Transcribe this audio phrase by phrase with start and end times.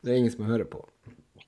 [0.00, 0.78] Det er ingen som hører på.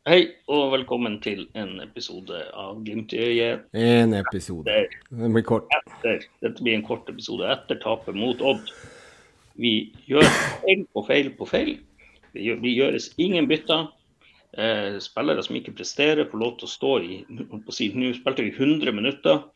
[0.05, 3.63] Hei, og velkommen til en episode av Glimt i øyet.
[3.73, 4.75] En episode.
[5.09, 5.71] Den blir kort.
[5.79, 8.69] etter, dette blir en kort episode etter tapet mot Odd.
[9.57, 9.73] Vi
[10.05, 10.29] gjør
[10.61, 11.71] feil på feil på feil.
[12.37, 13.87] Det gjør, det gjøres ingen bytter.
[14.53, 17.17] Eh, spillere som ikke presterer, får lov til å stå i
[17.73, 19.47] si, Nå spilte vi 100 minutter.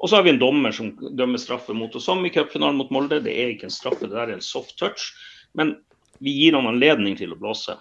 [0.00, 2.94] Og så har vi en dommer som dømmer straffe mot oss, som i cupfinalen mot
[2.94, 3.20] Molde.
[3.20, 5.10] Det er ikke en straffe, det der er en soft touch.
[5.52, 5.76] Men
[6.24, 7.76] vi gir han anledning til å blåse.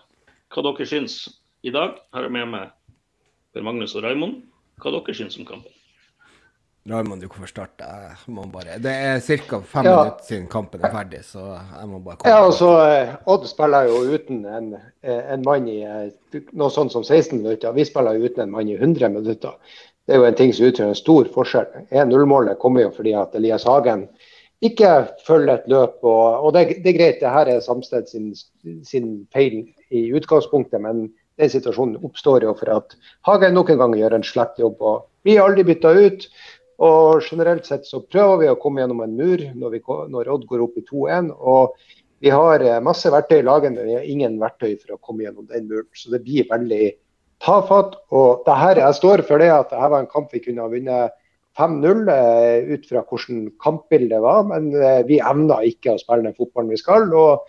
[0.55, 1.15] Hva dere syns
[1.67, 1.97] i dag?
[2.15, 2.69] Er jeg med meg
[3.51, 4.37] Per Magnus og Raimond.
[4.79, 5.71] Hva dere syns om kampen?
[6.87, 7.87] Raymond, du kan få starte.
[8.53, 8.77] Bare...
[8.79, 9.59] Det er ca.
[9.65, 9.95] fem Ja.
[10.03, 12.29] minutter siden kampen er ferdig, så jeg må bare komme.
[12.31, 16.91] Ja, altså, eh, Odd spiller jo uten en, eh, en mann i eh, noe sånt
[16.93, 17.73] som 16 minutter.
[17.73, 19.57] Vi spiller jo uten en mann i 100 minutter.
[20.05, 21.87] Det er jo en ting som utgjør en stor forskjell.
[21.91, 24.07] 1-0-målet kommer jo fordi at Elias Hagen
[24.67, 24.91] ikke
[25.25, 25.99] følge et løp.
[26.03, 28.31] Og, og det, det er greit, det her er Samsted sin,
[28.85, 29.61] sin feil
[29.93, 31.07] i utgangspunktet, men
[31.39, 32.95] den situasjonen oppstår jo for at
[33.27, 34.79] Hagen nok en gang gjør en slett jobb.
[34.79, 36.29] og vi har aldri bytta ut.
[36.85, 39.79] Og generelt sett så prøver vi å komme gjennom en mur når, vi,
[40.11, 41.29] når Odd går opp i 2-1.
[41.39, 41.77] og
[42.23, 45.25] vi har eh, masse verktøy i laget, men vi har ingen verktøy for å komme
[45.25, 45.87] gjennom den muren.
[45.93, 46.95] Så det blir veldig
[47.43, 47.97] tafatt.
[48.15, 50.71] Og det her, jeg står for det at dette var en kamp vi kunne ha
[50.71, 51.15] vunnet
[51.57, 56.37] 5-0 eh, ut fra hvordan kampbildet var, men eh, vi evna ikke å spille den
[56.37, 57.07] fotballen vi skal.
[57.15, 57.45] Og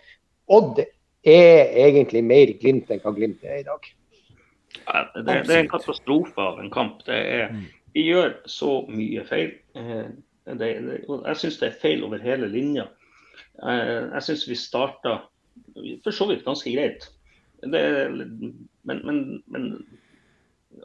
[0.52, 0.82] Odd
[1.26, 3.88] er egentlig mer Glimt enn hva Glimt er i dag.
[4.86, 7.00] Ja, Det, det er en katastrofe av en kamp.
[7.08, 7.50] Det er,
[7.96, 9.56] vi gjør så mye feil.
[9.78, 10.06] Eh,
[10.46, 12.84] Det, det, jeg syns det er feil over hele linja.
[13.66, 15.16] Jeg syns vi starta
[16.04, 17.08] for så vidt ganske greit.
[17.66, 17.82] Det,
[18.86, 19.64] men, men, men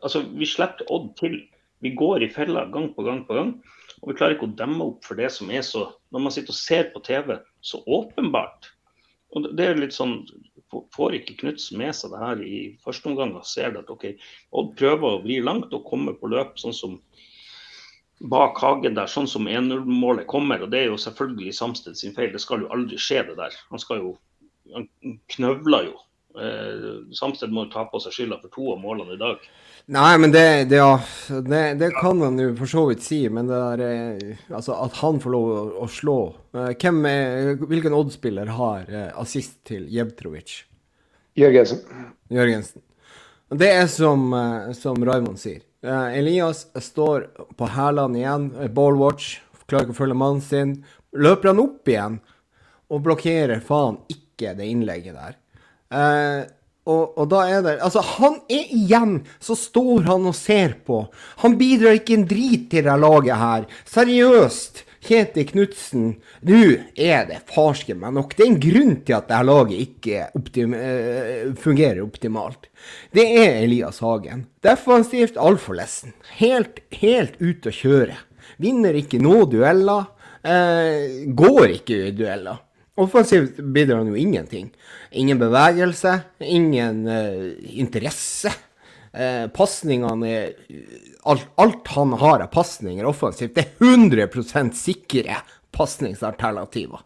[0.02, 1.38] altså, vi slipper Odd til.
[1.82, 3.56] Vi går i fella gang på gang på gang.
[4.02, 6.52] Og vi klarer ikke å demme opp for det som er så Når man sitter
[6.52, 8.70] og ser på TV, så åpenbart.
[9.34, 10.28] Og det- det er litt sånn
[10.72, 14.18] får- ikke Knutsen med seg det her i første omgang og ser at OK,
[14.52, 17.02] Odd prøver å vri langt og komme på løp sånn som
[18.22, 20.62] bak Hagen der, sånn som 1-0-målet kommer.
[20.62, 22.32] Og det er jo selvfølgelig Samsted sin feil.
[22.32, 23.52] Det skal jo aldri skje, det der.
[23.70, 24.18] Han skal jo
[24.74, 24.88] Han
[25.28, 25.98] knøvler jo.
[26.40, 29.42] Eh, Samsted må ta på seg skylda for to av målene i dag.
[29.92, 31.00] Nei, men det, det, ja,
[31.44, 35.00] det, det kan man jo for så vidt si, men det der eh, Altså, at
[35.02, 36.18] han får lov å, å slå
[36.54, 38.88] eh, Hvem er, Hvilken Odd-spiller har
[39.20, 40.62] assist til Jevtrovic?
[41.40, 41.84] Jørgensen.
[42.32, 42.84] Jørgensen.
[43.52, 44.30] Det er som,
[44.76, 45.64] som Raymond sier.
[45.84, 47.26] Elias står
[47.60, 49.40] på hælene igjen, ballwatch,
[49.72, 50.76] klarer ikke å følge mannen sin.
[51.16, 52.20] Løper han opp igjen
[52.92, 55.41] og blokkerer faen ikke det innlegget der.
[55.92, 56.44] Eh,
[56.90, 61.04] og, og da er det Altså, han er igjen, så står han og ser på.
[61.44, 63.68] Han bidrar ikke en drit til det laget her.
[63.90, 64.88] Seriøst.
[65.02, 66.10] Kjetil Knutsen,
[66.46, 66.58] nå
[66.94, 68.36] er det farske meg nok.
[68.38, 72.70] Det er en grunn til at dette laget ikke optim eh, fungerer optimalt.
[73.10, 74.46] Det er Elias Hagen.
[74.62, 76.14] Defensivt altfor lessen.
[76.38, 78.20] Helt, helt ute å kjøre.
[78.62, 80.12] Vinner ikke noen dueller.
[80.46, 82.62] Eh, går ikke i dueller.
[83.02, 84.70] Offensivt bidrar han jo ingenting.
[85.12, 87.52] Ingen bevegelse, ingen uh,
[87.82, 88.52] interesse.
[89.12, 90.52] Uh, Pasningene er
[91.28, 95.42] alt, alt han har av pasninger offensivt, det er 100 sikre
[95.76, 97.04] pasningsalternativer.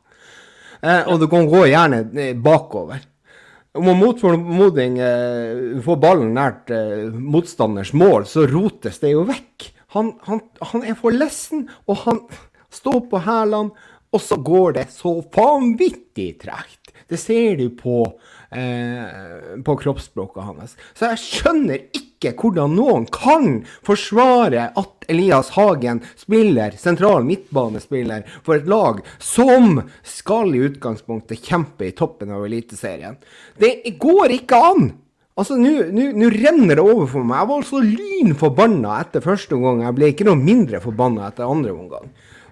[0.84, 3.04] Uh, og du kan gå gjerne bakover.
[3.76, 6.70] Om man mot formodning eh, får ballen nært
[7.12, 9.66] motstanders mål, så rotes det jo vekk.
[9.98, 10.40] Han, han,
[10.72, 12.22] han er for lessen, og han
[12.72, 13.76] står på hælene,
[14.16, 16.94] og så går det så vanvittig tregt.
[17.08, 18.14] Det ser du på,
[18.52, 20.76] eh, på kroppsspråket hans.
[20.96, 28.56] Så jeg skjønner ikke hvordan noen kan forsvare at Elias Hagen spiller sentral midtbanespiller for
[28.58, 33.20] et lag som skal i utgangspunktet kjempe i toppen av Eliteserien.
[33.60, 34.94] Det går ikke an!
[35.36, 37.42] Altså, Nå renner det over for meg.
[37.42, 39.84] Jeg var altså lynforbanna etter første omgang.
[39.84, 42.08] Jeg ble ikke noe mindre forbanna etter andre omgang.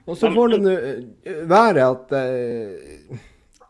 [0.06, 3.22] Og så får det nå eh, være at eh,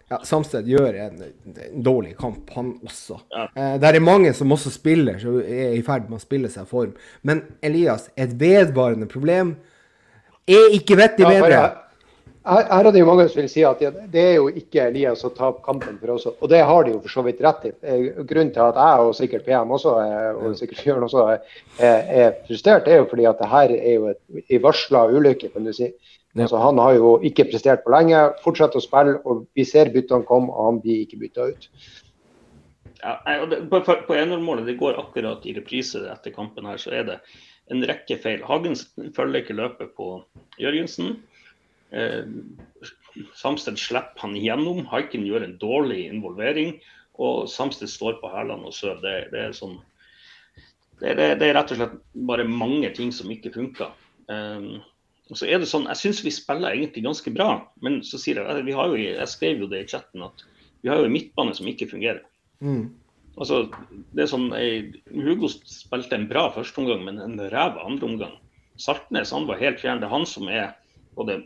[0.10, 1.22] ja, Samsted gjør en,
[1.54, 3.20] en dårlig kamp, han også.
[3.34, 3.46] Ja.
[3.54, 6.68] Eh, der er mange som også spiller, som er i ferd med å spille seg
[6.70, 6.96] form.
[7.22, 9.56] Men Elias, et vedvarende problem
[10.50, 11.62] er ikke vettig Ja, bedre.
[12.44, 13.80] her, her er det jo mange som vil si at
[14.12, 16.26] det, er jo ikke Elias som taper kampen for oss.
[16.34, 17.76] Og det har de jo for så vidt rett i.
[17.82, 19.94] Eh, Grunnen til at jeg og sikkert PM også,
[20.42, 24.10] og sikkert Bjørn også, er, er frustrert, er jo fordi at det her er jo
[24.12, 25.94] et, en varsla ulykke, kan du si.
[26.34, 30.26] Altså, han har jo ikke prestert på lenge, fortsetter å spille, og vi ser byttene
[30.26, 31.68] komme, og han blir ikke bytta ut.
[33.04, 33.18] Ja,
[33.52, 37.20] det, på på 1-0-målet, det går akkurat i reprise etter kampen her, så er det
[37.72, 38.42] en rekke feil.
[38.48, 38.76] Hagen
[39.16, 40.10] følger ikke løpet på
[40.62, 41.18] Jørgensen.
[41.94, 42.26] Eh,
[43.38, 44.86] Samsted slipper han igjennom.
[44.90, 46.78] Haiken gjør en dårlig involvering.
[47.22, 49.02] Og Samsted står på hælene og sover.
[49.04, 49.78] Det, det, er sånn
[51.02, 52.00] det, det, det, er rett og slett
[52.30, 53.94] bare mange ting som ikke funker.
[54.32, 54.82] Um,
[55.32, 58.42] og så er det sånn, Jeg syns vi spiller egentlig ganske bra, men så sier
[58.42, 60.44] jeg vi har jo, jeg skrev jo det i chatten at
[60.84, 62.26] vi har jo en midtbane som ikke fungerer.
[62.60, 62.92] Mm.
[63.40, 63.64] Altså,
[64.14, 68.36] det er sånn, jeg, Hugo spilte en bra førsteomgang, men en ræva andreomgang.
[68.82, 70.02] Saltnes han var helt fjern.
[70.02, 70.74] Det er han som er
[71.18, 71.40] både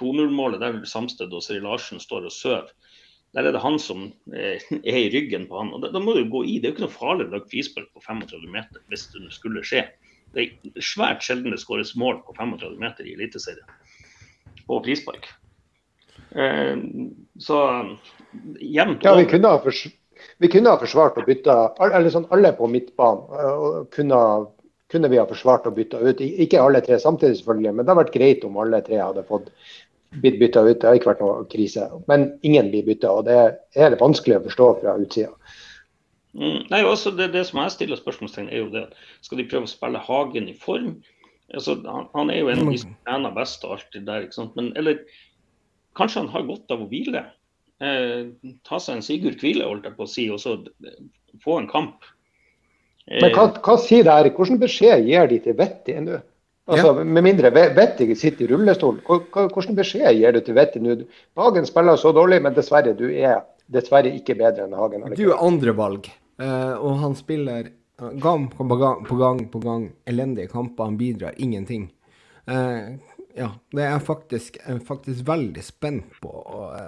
[0.00, 2.70] 2-0-målet der Samsted og Seri Larsen står og sover.
[3.32, 5.72] Der er det han som er, i ryggen på han.
[5.74, 6.58] og Da, da må du gå i.
[6.60, 9.64] Det er jo ikke noe farlig å lage frispark på 35 meter hvis det skulle
[9.66, 9.86] skje.
[10.32, 13.68] Det er svært sjelden det skåres mål på 35 meter i Eliteserien
[14.66, 15.28] på frispark.
[16.32, 16.76] Eh,
[17.42, 17.58] så
[18.60, 19.84] jevnt ja, vi kunne, ha fors
[20.38, 23.86] vi kunne ha forsvart og bytta eller sånn, alle på midtbanen.
[23.94, 24.20] Kunne,
[24.92, 26.22] kunne, vi ha forsvart og bytta ut.
[26.22, 29.50] Ikke alle tre samtidig, selvfølgelig, men det hadde vært greit om alle tre hadde fått
[30.22, 30.78] blitt bytta ut.
[30.78, 31.88] Det har ikke vært noe krise.
[32.10, 35.32] Men ingen blir bytta, og det er det vanskelig å forstå fra utsida.
[36.32, 38.86] Mm, nei, også det, det, som jeg stiller spørsmålstegn er jo det
[39.20, 40.94] Skal de prøve å spille Hagen i form?
[41.52, 44.24] Altså, han, han, er jo en av de som trener best og alt det der.
[44.24, 44.54] ikke sant?
[44.56, 45.02] Men, eller
[45.98, 47.26] kanskje han har godt av å hvile?
[47.82, 48.32] Eh,
[48.64, 50.56] ta seg en Sigurd Kvile, holdt jeg på å si, og så
[51.42, 52.06] få en kamp.
[53.08, 54.30] Eh, Men hva, hva sier det her?
[54.32, 56.20] Hvilken beskjed gir de til Vetti nå?
[56.70, 57.04] Altså, ja.
[57.04, 61.00] Med mindre Vetti sitter i rullestol, hvilken beskjed gir du til Vetti nå?
[61.40, 63.42] Hagen spiller så dårlig, men dessverre, du er
[63.72, 65.08] dessverre ikke bedre enn Hagen.
[65.18, 66.06] Du er andrevalg,
[66.40, 67.72] uh, og han spiller
[68.10, 70.84] gang på gang på gang, på gang elendige kamper.
[70.84, 71.92] Han bidrar ingenting.
[72.50, 72.98] Uh,
[73.34, 76.32] ja, det er faktisk, jeg er faktisk veldig spent på,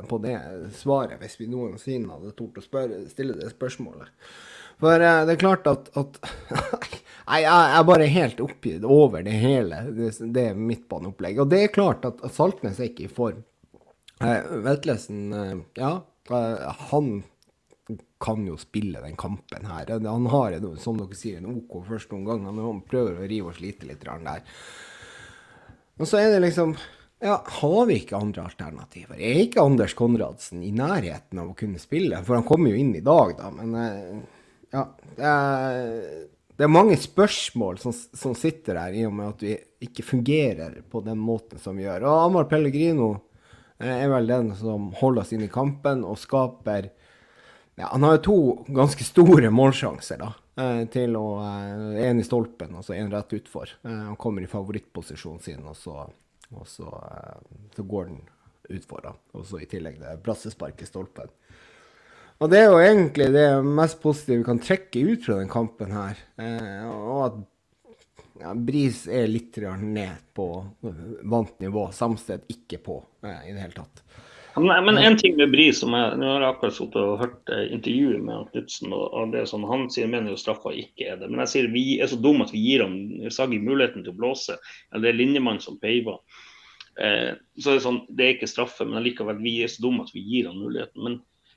[0.09, 0.37] på, det
[0.77, 4.11] svaret, hvis vi noensinne hadde tort å spørre, stille det spørsmålet.
[4.83, 6.21] For uh, det er klart at, at
[7.25, 11.41] Nei, jeg er bare helt oppgitt over det hele, det, det midtbaneopplegget.
[11.41, 13.41] Og det er klart at, at Saltnes er ikke i form.
[14.21, 15.33] Uh, Vetlesen,
[15.79, 15.95] ja,
[16.91, 17.09] han
[18.21, 19.91] kan jo spille den kampen her.
[20.07, 22.61] Han har, som dere sier, en OK først noen omgang.
[22.61, 24.45] Han prøver å rive og slite litt der.
[26.01, 26.75] Og så er det liksom
[27.25, 29.17] ja, Har vi ikke andre alternativer?
[29.17, 32.19] Er ikke Anders Konradsen i nærheten av å kunne spille?
[32.27, 33.51] For han kommer jo inn i dag, da.
[33.55, 34.19] Men eh,
[34.75, 34.83] ja,
[35.17, 36.27] det er,
[36.59, 39.55] det er mange spørsmål som, som, sitter der, i og med at vi
[39.87, 42.05] ikke fungerer på den måten som vi gjør.
[42.11, 43.13] Og Amar Pellegrino
[43.79, 46.91] eh, er vel den som holder oss inn i kampen og skaper
[47.77, 50.33] ja, Han har to ganske store målsjanser, da.
[50.55, 53.73] Eh, til å En i stolpen og så en rett utfor.
[53.83, 56.05] Han kommer i favorittposisjonen sin, og så
[56.55, 58.21] og så, eh, så går den
[58.69, 59.15] utfor, da.
[59.33, 61.33] Og så i tillegg det brassespark i stolpen.
[62.43, 65.95] Og det er jo egentlig det mest positive vi kan trekke ut fra den kampen
[65.95, 66.23] her.
[66.37, 67.43] Eh, og at
[68.43, 70.49] ja, Bris er litt ned på
[71.23, 71.87] vant nivå.
[71.95, 74.04] Samsted ikke på eh, i det hele tatt.
[74.57, 77.51] Men, men en ting med Bri som jeg, Nå har jeg akkurat sittet og hørt
[77.51, 78.93] eh, intervjuet med Knutsen.
[78.95, 81.31] og, og det er sånn, Han sier mener jo straffa ikke er det.
[81.31, 82.97] Men jeg sier vi er så dumme at vi gir ham
[83.35, 84.59] Sagi muligheten til å blåse.
[84.93, 86.21] Eller det er linjemann som peiver.
[87.03, 90.05] Eh, så er det sånn, det er ikke straffe, men likevel vi er så dumme
[90.07, 91.03] at vi gir ham muligheten.
[91.03, 91.17] Men,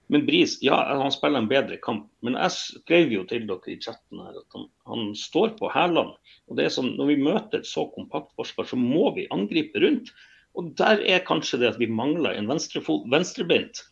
[0.09, 2.07] men, Bris ja, han spiller en bedre kamp.
[2.25, 6.17] Men jeg skrev jo til dere i chatten her at han, han står på hælene.
[6.49, 9.85] Og det er sånn, Når vi møter et så kompakt forsvar, så må vi angripe
[9.85, 10.09] rundt.
[10.57, 13.83] Og der er kanskje det at vi mangler en venstrebeint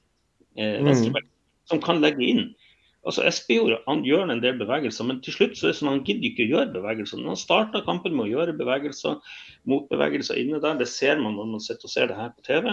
[0.57, 1.17] eh, mm.
[1.69, 2.47] som kan legge inn.
[3.05, 6.05] Altså Espejord han gjør en del bevegelser, men til slutt så er det sånn han
[6.07, 7.21] gidder ikke å gjøre bevegelser.
[7.27, 9.19] Han starta kampen med å gjøre bevegelser,
[9.69, 10.79] motbevegelser inne der.
[10.79, 12.71] Det ser man når man sitter og ser det her på TV.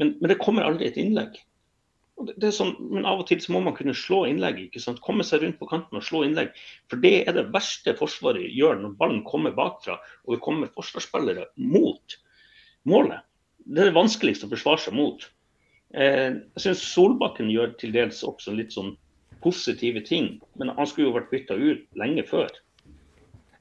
[0.00, 1.40] Men, men det kommer aldri et innlegg.
[2.52, 4.66] Sånn, men av og til så må man kunne slå innlegg.
[4.66, 5.00] ikke sant?
[5.04, 6.52] Komme seg rundt på kanten og slå innlegg.
[6.92, 11.48] For det er det verste Forsvaret gjør når ballen kommer bakfra og det kommer forsvarsspillere
[11.72, 12.20] mot
[12.88, 13.22] målet.
[13.64, 15.24] Det er det vanskeligste å forsvare seg mot.
[15.94, 18.94] Eh, jeg syns Solbakken gjør til dels også litt sånn
[19.44, 20.36] positive ting.
[20.58, 22.50] Men han skulle jo vært bytta ut lenge før.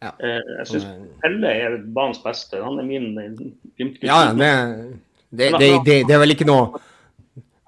[0.02, 0.14] Ja.
[0.18, 0.88] Eh, jeg syns
[1.22, 2.62] Pelle er banens beste.
[2.64, 3.14] Han er min
[3.78, 4.52] glimt Ja, det,
[5.30, 6.82] det, det, det, er vel ikke noe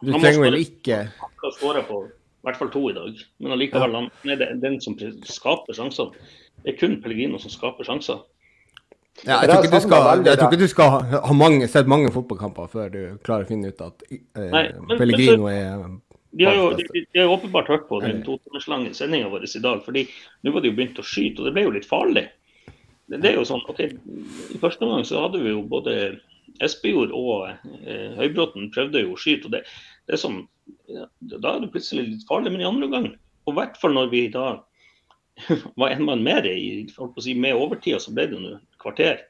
[0.02, 3.20] Du trenger vel ikke Han har skåre på i hvert fall to i dag.
[3.40, 6.10] Men allikevel, han er den som skaper sjanser.
[6.60, 8.18] Det er kun Pellegrino som skaper sjanser.
[9.22, 12.10] Ja, jeg, tror ikke du skal, jeg tror ikke du skal ha mange, sett mange
[12.12, 16.14] fotballkamper før du klarer å finne ut at eh, Nei, men, Pellegrino men så, er
[16.34, 19.46] de har jo de, de har åpenbart hørt på den to timers lange sendinga vår
[19.46, 19.84] i dag.
[19.86, 20.08] fordi
[20.42, 22.26] nå var det jo begynt å skyte, og det ble jo litt farlig.
[23.06, 23.84] Det, det er jo sånn, ok,
[24.56, 25.96] I første omgang så hadde vi jo både
[26.64, 29.50] Espejord og eh, Høybråten prøvde jo å skyte.
[29.50, 29.64] og det,
[30.10, 30.42] det er sånn,
[30.90, 33.10] ja, Da er det plutselig litt farlig, men i andre omgang,
[33.46, 34.48] og i hvert fall når vi da
[35.82, 39.22] var en mann mer i, si, med overtida, så ble det jo kvarter.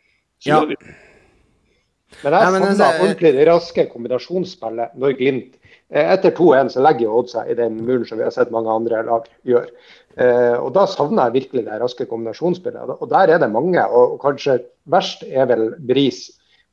[0.43, 0.61] Så ja.
[0.67, 5.55] vi Men jeg savner altså, ordentlig det raske kombinasjonsspillet når Glimt
[5.89, 8.73] eh, Etter 2-1 så legger Odd seg i den muren som vi har sett mange
[8.73, 9.71] andre lag gjøre.
[10.17, 12.97] Eh, og Da savner jeg virkelig det raske kombinasjonsspillet.
[12.99, 13.81] Og Der er det mange.
[13.81, 16.27] og Kanskje verst er vel Bris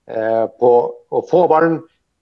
[0.08, 0.72] eh, på
[1.10, 1.80] å få ballen,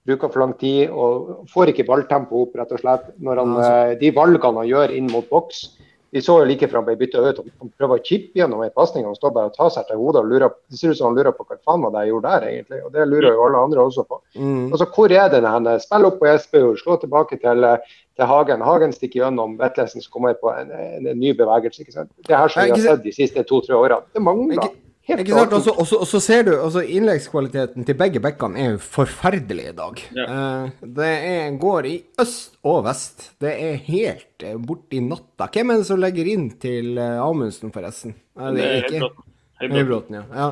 [0.08, 3.10] bruker for lang tid og får ikke balltempo opp, rett og slett.
[3.20, 3.98] Når han, altså.
[4.00, 5.66] De valgene han gjør inn mot boks,
[6.10, 7.40] vi så jo like før han ble bytta ut.
[7.60, 9.04] Han prøver å chippe gjennom en pasning.
[9.04, 11.18] Han står bare og tar seg til hodet og lurer Det ser ut som han
[11.18, 12.80] lurer på hva faen var det jeg gjorde der, egentlig.
[12.86, 14.20] Og det lurer jo alle andre også på.
[14.40, 14.72] Mm.
[14.72, 15.76] Altså, Hvor er den henne?
[15.84, 17.68] Spill opp på Espejord, slå tilbake til,
[18.16, 18.64] til Hagen.
[18.64, 21.84] Hagen stikker gjennom Vetlesen, som kommer på en, en, en, ny bevegelse.
[21.84, 22.12] ikke sant?
[22.24, 24.08] Det her som vi har sett de siste to-tre årene.
[24.16, 24.72] Det mangler.
[25.08, 25.54] Helt ikke sant?
[25.72, 30.02] Og så, ser du altså Innleggskvaliteten til begge bekkene er jo forferdelig i dag.
[30.18, 30.26] Ja.
[30.28, 33.30] Uh, det er, går i øst og vest.
[33.40, 35.48] Det er helt uh, borti natta.
[35.54, 38.18] Hvem er det som legger inn til uh, Amundsen, forresten?
[38.36, 39.10] Er det er ikke
[39.58, 40.20] Høybråten.
[40.20, 40.26] Ja.
[40.36, 40.50] ja.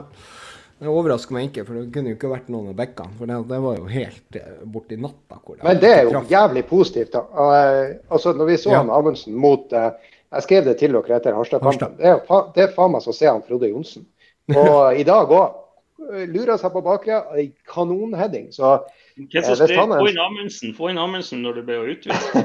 [0.76, 3.14] Det overrasker meg ikke, for det kunne jo ikke vært noen av bekkene.
[3.20, 4.40] For det, det, var jo helt
[4.72, 5.38] borti natta.
[5.46, 6.32] Det Men det er jo kraft.
[6.32, 7.22] jævlig positivt, da.
[8.08, 8.80] altså, når vi så ja.
[8.82, 11.96] han Amundsen mot Jeg skrev det til dere etter Harstad-kampen.
[12.00, 12.18] Det,
[12.56, 14.04] det er faen meg så å se han Frode Johnsen.
[14.60, 15.62] Og i dag òg.
[16.30, 17.24] Lurer seg på baksida.
[17.72, 18.52] Kanonheading.
[18.54, 18.78] Så
[19.16, 22.36] Hvem som skrev 'få inn Amundsen', få inn Amundsen når du ble utvist?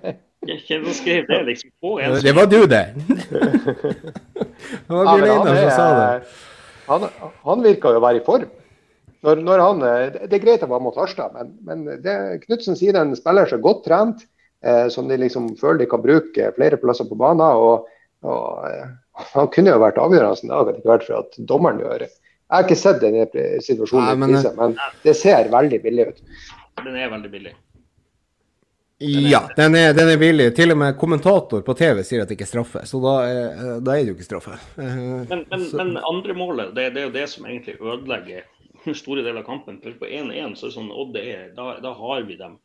[0.68, 1.40] Hvem skrev det?
[1.46, 2.84] liksom på en Det var du, det.
[4.88, 6.26] det var Bjørn Einar som sa det.
[6.88, 7.08] Han,
[7.44, 8.48] han virka jo å være i form.
[9.24, 9.84] Når, når han,
[10.28, 13.86] det er greit å være mot Harstad, men, men Knutsen sier den spiller er godt
[13.86, 14.26] trent,
[14.64, 17.40] eh, som de liksom føler de kan bruke flere plasser på banen.
[17.40, 17.88] og,
[18.24, 21.82] og eh, han kunne jo vært avgjørende i dag, hadde ikke vært for at dommeren
[21.82, 22.10] gjør det.
[22.44, 23.26] Jeg har ikke sett denne
[23.64, 26.24] situasjonen, Nei, men, prisen, men det ser veldig billig ut.
[26.82, 27.54] Den er veldig billig.
[29.04, 30.48] Den ja, den er, den er, billig.
[30.56, 33.64] Til og med kommentator på TV sier at det ikke er straffe, så da er,
[33.84, 34.58] da er det jo ikke straffe.
[34.78, 38.46] Men, men, men andre målet, det, det, er jo det som egentlig ødelegger
[39.02, 39.80] store deler av kampen.
[39.82, 42.56] For på 1-1 så er det sånn Odd er, da, da har vi dem.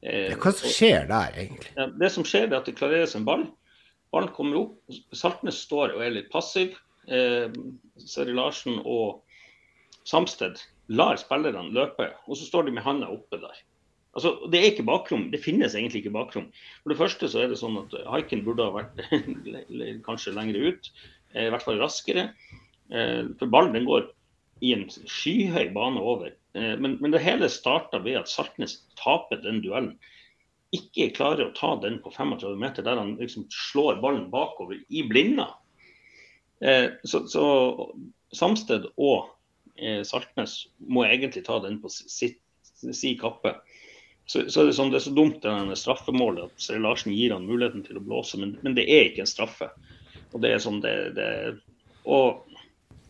[0.00, 1.88] Eh, hva som skjer der, egentlig?
[2.00, 3.46] Det som skjer, er at det klareres en ball.
[4.16, 4.98] Ballen kommer opp.
[5.12, 6.74] Saltnes står og er litt passiv.
[7.06, 7.52] Eh,
[8.00, 9.22] Seri Larsen og
[10.06, 13.58] Samsted lar spillerne løpe, og så står de med handa oppe der.
[14.16, 15.30] Altså, Det er ikke bakrom.
[15.30, 16.48] Det finnes egentlig ikke bakrom.
[16.82, 19.02] For det første så er det sånn at haiken burde ha vært
[20.08, 20.92] kanskje lengre ut,
[21.34, 22.30] eh, i hvert fall raskere.
[22.88, 24.08] Eh, for ballen den går
[24.64, 26.32] i en skyhøy bane over.
[26.56, 29.98] Eh, men, men, det hele starta ved at Saltnes taper den duellen
[30.74, 35.04] ikke klarer å ta den på 35 meter, der han liksom slår ballen bakover i
[35.06, 35.50] blinda.
[36.60, 37.44] Eh, så, så,
[38.34, 39.28] Samsted og
[39.78, 42.40] eh, Saltnes må egentlig ta den på sitt,
[42.74, 43.54] si kappe.
[44.26, 47.36] Så, så, er det, sånn, det er så dumt det straffemålet at Seri Larsen gir
[47.36, 49.70] han muligheten til å blåse, men, men, det er ikke en straffe.
[50.34, 51.28] Og det er sånn det, det
[52.10, 52.42] og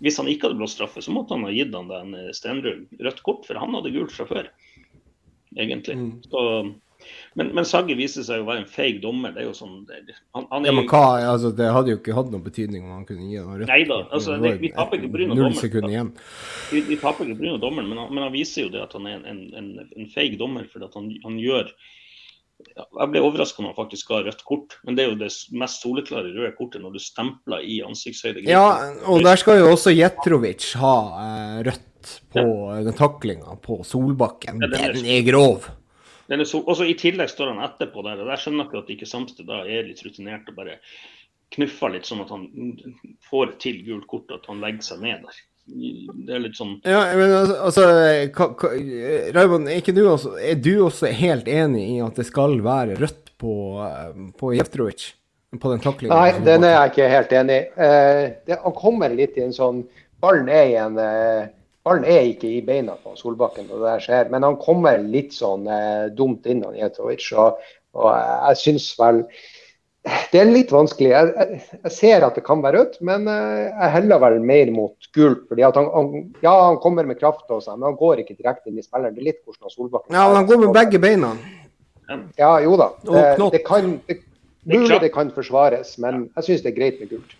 [0.04, 3.22] hvis han ikke hadde blåst straffe, så måtte han ha gitt han den Stenrud rødt
[3.25, 4.50] kort, for han hadde gult fra før,
[5.56, 5.96] egentlig.
[5.96, 6.10] Mm.
[6.28, 6.42] Så
[7.38, 9.34] men, men Sagge viser seg å være en feig dommer.
[9.34, 12.16] Det er jo sånn han, han er ja, men hva, altså, Det hadde jo ikke
[12.16, 13.70] hatt noen betydning om han kunne gi noe rødt.
[13.72, 15.28] Nei da, altså, det, vi taper ikke pga.
[15.34, 16.14] dommeren.
[16.70, 17.58] Vi, vi taper ikke pga.
[17.62, 20.38] dommeren, men han, men han, viser jo det at han er en, en, en feig
[20.40, 20.66] dommer.
[20.72, 21.70] For at han, han gjør
[22.76, 25.28] jeg ble overraska når han faktisk ga rødt kort, men det er jo det
[25.60, 28.46] mest soleklare røde kortet når du stempler i ansiktshøyde.
[28.48, 32.78] Ja, og der skal jo også Jetrovic ha eh, rødt på ja.
[32.86, 34.62] den taklinga på Solbakken.
[34.64, 35.68] Ja, den er grov.
[36.26, 38.23] Så, også I tillegg står han etterpå der.
[38.23, 40.78] og Der skjønner jeg at ikke Samsted da er litt rutinert og bare
[41.54, 42.49] knuffer litt, sånn at han
[43.28, 45.45] får til gult kort, at han legger seg ned der.
[45.66, 47.87] Det er litt sånn Ja, men altså, altså
[49.35, 53.33] Raymond, er, du også, er du også helt enig i at det skal være rødt
[53.42, 53.54] på,
[54.38, 55.09] på Jeftrovic?
[55.56, 56.14] På den taklingen?
[56.14, 57.66] Nei, den er jeg ikke helt enig i.
[57.78, 59.85] Uh, han kommer litt i en sånn
[60.23, 61.49] Ballen er i en eh,
[61.87, 65.37] Ballen er ikke i beina på Solbakken, når det der skjer, men han kommer litt
[65.37, 67.28] sånn eh, dumt inn, han Jetovic.
[67.38, 67.61] Og,
[67.95, 69.23] og jeg syns vel
[70.07, 71.09] Det er litt vanskelig.
[71.11, 74.75] Jeg, jeg, jeg, ser at det kan være rødt, men eh, jeg heller vel mer
[74.75, 75.47] mot gult.
[75.50, 78.73] fordi at han, han, Ja, han kommer med kraft, også, men han går ikke direkte
[78.73, 79.14] inn i spilleren.
[79.14, 81.35] Det er litt hvordan Solbakken Ja, men han går med begge beina.
[82.38, 82.93] Ja, jo da.
[83.07, 84.21] Det, det kan, det,
[84.66, 87.35] mulig det kan forsvares, men jeg syns det er greit med gult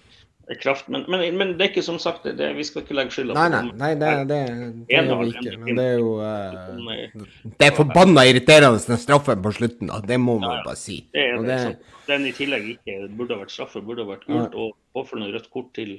[0.55, 0.89] kraft.
[0.89, 3.49] Men, men, men, det er ikke som sagt det, Vi skal ikke legge skylda på
[3.51, 4.39] Nei, nei, det, det,
[4.87, 5.57] det gjør vi ikke.
[5.65, 7.27] Men det er jo uh,
[7.59, 10.01] Det er forbanna irriterende den straffen på slutten, da.
[10.07, 11.01] Det må man ja, bare si.
[11.15, 14.27] Det er det, det, den i tillegg ikke burde ha vært straffe, burde ha vært
[14.29, 14.55] gult.
[14.55, 14.67] Ja.
[14.67, 15.97] Og påfølgende rødt kort til,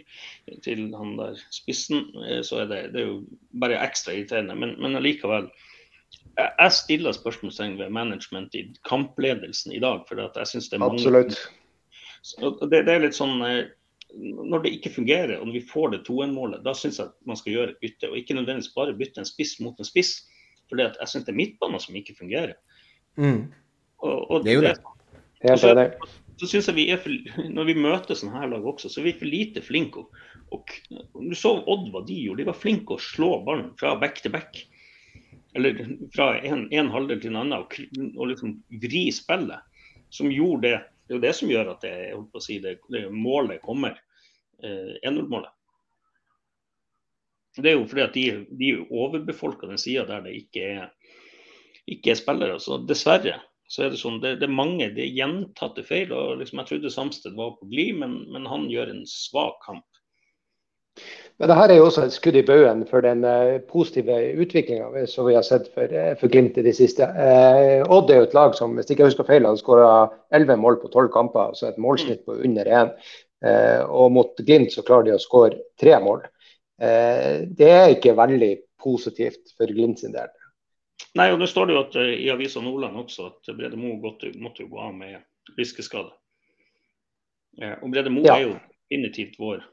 [0.65, 3.17] til, han der spissen, eh, så er det, det er jo
[3.59, 4.55] bare ekstra irriterende.
[4.55, 5.51] Men, men allikevel.
[6.37, 10.03] Jeg stiller spørsmålstegn ved management i kampledelsen i dag.
[10.07, 11.01] for jeg synes det er mange...
[11.01, 11.39] Absolutt.
[12.37, 13.67] Det, det, er litt sånn eh,
[14.15, 17.39] når det ikke fungerer, og når vi får det 2-1-målet, da syns jeg at man
[17.39, 18.09] skal gjøre et bytte.
[18.09, 20.13] Og ikke nødvendigvis bare bytte en spiss mot en spiss.
[20.69, 22.55] For jeg syns det er midtbanen som ikke fungerer.
[23.19, 23.49] Mm.
[23.99, 24.77] Og, og Det er jo det.
[25.43, 25.91] Helt så- enig.
[26.39, 27.09] så synes jeg vi er for,
[27.49, 30.05] Når vi møter sånne her lag også, så er vi for lite flinke.
[30.51, 30.73] Og,
[31.13, 32.43] og Du så Odd hva de gjorde.
[32.43, 34.63] De var flinke å slå ballen fra back til back.
[35.55, 35.79] Eller
[36.15, 37.73] fra en, en halvdel til en annen, og,
[38.15, 39.59] og liksom vri spillet.
[40.09, 40.77] Som gjorde det.
[41.07, 43.05] Det er jo det som gjør at det, jeg holdt på å si, det, det
[43.13, 43.95] målet kommer.
[44.63, 45.53] Eh, 1-0-målet.
[47.57, 48.25] Det er jo fordi at de,
[48.59, 51.13] de overbefolker den sida der det ikke er,
[51.89, 52.59] ikke er spillere.
[52.61, 56.13] Så dessverre så er det sånn, det, det er mange det er gjentatte feil.
[56.15, 59.96] og liksom Jeg trodde Samsted var på glid, men, men han gjør en svak kamp.
[61.37, 65.27] Men dette er jo også et skudd i baugen for den eh, positive utviklinga som
[65.27, 67.05] vi har sett for, eh, for Glimt i det siste.
[67.05, 69.91] Eh, Odd er jo et lag som hvis ikke jeg husker feil, har skåra
[70.33, 72.95] 11 mål på 12 kamper, altså et målsnitt på under 1.
[73.45, 76.25] Eh, og mot Glimt så klarer de å skåre tre mål.
[76.81, 78.51] Eh, det er ikke veldig
[78.81, 80.33] positivt for Glimt sin del.
[81.17, 83.97] Nei, og det står det jo at eh, i Avisa Nordland også at Brede Moe
[84.01, 85.21] måtte, jo gå av med
[85.57, 86.09] lyskeskade.
[87.61, 88.37] Eh, og Brede Moe Ja.
[88.37, 88.55] er jo
[88.89, 89.63] definitivt vår,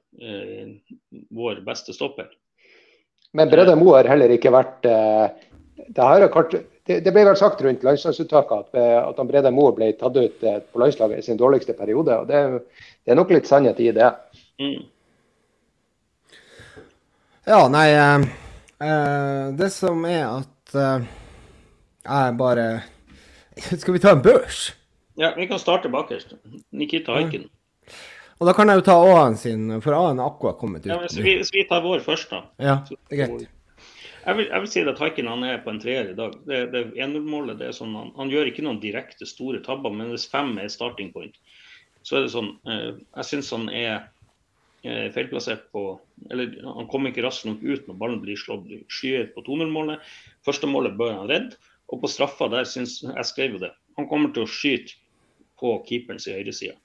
[1.35, 2.29] vår beste stopper.
[3.35, 5.27] Men Brede Moe har heller ikke vært eh,
[5.89, 9.91] det, her det, det ble vel sagt rundt landslagsuttaket at, eh, at Brede Moe ble
[9.99, 12.15] tatt ut eh, på landslaget i sin dårligste periode.
[12.15, 12.43] og Det,
[13.03, 14.13] det er nok litt sannhet i det.
[14.63, 14.85] Mm.
[17.45, 18.29] Ja, nei eh,
[18.87, 21.11] eh, Det som er at eh,
[22.07, 22.69] jeg bare
[23.83, 24.69] Skal vi ta en børs?
[25.19, 26.35] Ja, Vi kan starte bakerst.
[26.71, 27.51] Nikita Haikin.
[28.45, 30.91] Og da kan jeg jo ta A-en sin, for A-en er akkurat kommet ut.
[30.91, 32.43] Ja, men så vi, så vi tar vår først, da.
[32.61, 33.47] Ja, det er greit.
[34.27, 36.35] Jeg vil, jeg vil si at Haikin han er på en treer i dag.
[36.45, 40.13] Det, det 1-0-målet det er sånn, han, han gjør ikke noen direkte store tabber, men
[40.13, 41.41] hvis fem er starting point,
[42.05, 43.95] så er det sånn eh, Jeg syns han er
[44.85, 45.87] eh, feilplassert på
[46.29, 50.05] Eller han kommer ikke raskt nok ut når ballen blir slått skyet på 2-0-målet.
[50.45, 51.57] Første målet bør han redde.
[51.89, 53.73] Og på straffa der syns Jeg skrev jo det.
[53.97, 55.01] Han kommer til å skyte
[55.61, 56.77] på keeperens høyreside.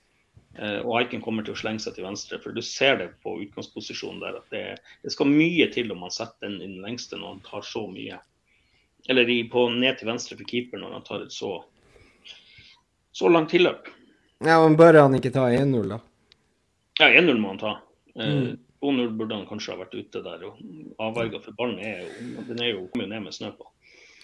[0.58, 2.40] Eh, og Aiken kommer til å slenge seg til venstre.
[2.42, 4.64] For du ser det på utgangsposisjonen der at det,
[5.06, 7.86] det skal mye til om han setter den i den lengste når han tar så
[7.92, 8.20] mye.
[9.10, 11.60] Eller i, på, ned til venstre for keeper når han tar et så,
[13.16, 13.88] så langt tilløp.
[14.46, 16.00] Ja, men bør han ikke ta 1-0, da?
[17.00, 17.78] Ja, 1-0 må han ta.
[18.16, 18.58] Eh, Mm.
[18.80, 20.60] 2-0 burde han kanskje ha vært ute der og
[21.04, 23.66] avverga, for ballen er jo, den er jo kommet ned med snø på.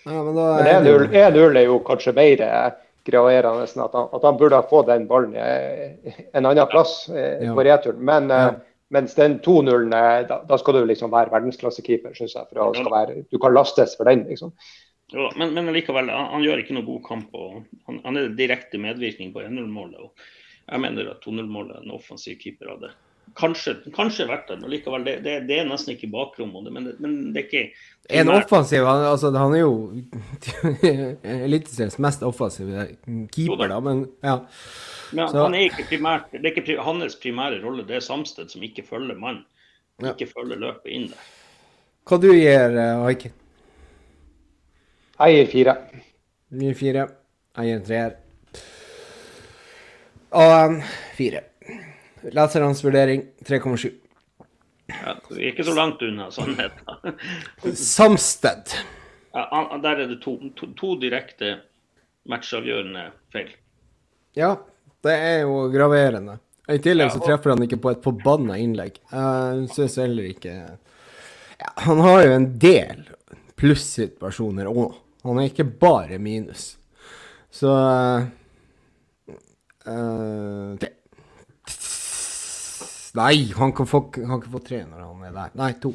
[0.05, 2.69] Ja, men da er 1-0 1-0 er jo kanskje mer eh,
[3.05, 7.43] graverende at han, at han burde ha fått den ballen eh, en annen plass eh,
[7.45, 7.53] Ja.
[7.55, 8.01] på returen.
[8.05, 8.55] Men eh, Ja.
[8.89, 9.89] mens den 2-0-en,
[10.27, 12.47] da, da skal du liksom være verdensklassekeeper, syns jeg.
[12.53, 14.53] For skal være, du kan lastes for den, liksom.
[15.13, 17.35] Jo, men, men likevel, han, han gjør ikke noe god kamp.
[17.87, 20.25] Han, han er direkte medvirkning på 1-0-målet.
[20.65, 22.89] Jeg mener at 2-0-målet en offensiv keeper hadde
[23.39, 24.59] kanskje, kanskje vært der.
[24.61, 26.71] Men likevel, det, det, det er nesten ikke bakrommet.
[26.71, 27.65] Men, det- men det er ikke
[28.21, 29.71] En offensiv han, altså, han er jo
[31.47, 32.85] Eliteseriens mest offensive
[33.33, 34.35] keeper, da, men ja.
[35.15, 38.61] Men han er ikke primært, det er ikke hans primære rolle, det er Samsted som
[38.65, 39.41] ikke følger mann.
[40.03, 40.11] Ja.
[40.13, 41.25] Ikke følger løpet inn der.
[42.05, 43.33] Hva du gir uh, Haiken?
[45.17, 45.75] Jeg gir fire.
[46.51, 47.07] Du gir fire.
[47.55, 48.15] Jeg gir en treer.
[50.35, 50.81] A1
[51.15, 51.41] fire.
[52.33, 53.91] Lesernes vurdering 3,7.
[54.85, 57.15] Ja, vi er ikke så langt unna sannheten.
[57.75, 58.75] Samsted.
[59.33, 61.57] Ja, der er det to, to, to direkte
[62.29, 63.49] matchavgjørende feil.
[64.37, 64.55] Ja,
[65.05, 66.37] det er jo graverende.
[66.71, 68.97] I tillegg så treffer han ikke på et forbanna innlegg.
[69.11, 73.03] Jeg syns heller ikke ja, Han har jo en del
[73.59, 74.95] plussituasjoner òg.
[75.25, 76.73] Han er ikke bare minus.
[77.53, 78.25] Så uh,
[79.85, 80.94] eh, det.
[83.15, 85.51] Nei, han kan, få, han kan få tre når han er der.
[85.59, 85.93] Nei, to.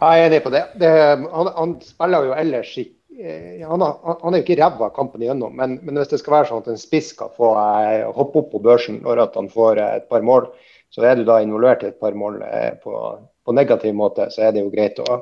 [0.00, 0.64] Jeg er enig på det.
[0.80, 5.24] det han, han spiller jo ellers ikke eh, han, han er jo ikke ræva kampen
[5.24, 8.40] igjennom, men, men hvis det skal være sånn at en spiss skal få eh, hoppe
[8.40, 10.48] opp på børsen når at han får eh, et par mål,
[10.90, 12.94] så er du da involvert i et par mål eh, på,
[13.44, 15.00] på negativ måte, så er det jo greit.
[15.04, 15.20] å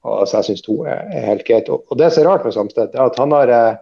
[0.00, 1.68] og, så jeg syns to er, er helt greit.
[1.72, 3.80] Og, og det som er rart med Samstedt, er at han har eh,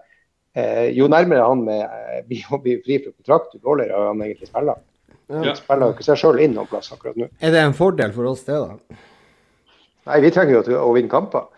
[0.58, 1.98] eh, Jo nærmere han med,
[2.30, 4.80] blir å bli fri fra kontrakt, jo dårligere han egentlig spiller.
[5.28, 5.42] Ja.
[5.44, 7.28] De spiller jo ikke seg sjøl inn noen plass akkurat nå.
[7.44, 8.98] Er det en fordel for oss, det, da?
[10.08, 11.50] Nei, vi trenger jo å vinne kamper.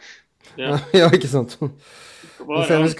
[0.59, 0.79] Ja.
[1.01, 1.55] ja, ikke sant?
[1.61, 2.91] Nå skal, nå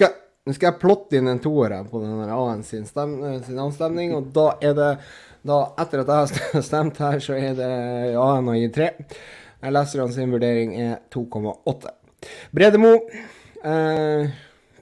[0.55, 4.31] skal, jeg plotte inn en toer her på den AN sin, stem, sin avstemning, og
[4.35, 4.93] da er det
[5.41, 7.71] da, Etter at jeg har stemt her, så er det
[8.13, 8.91] AN og å gi tre.
[9.61, 11.91] Jeg leser han sin vurdering er 2,8.
[12.53, 12.93] Bredemo,
[13.65, 14.31] eh,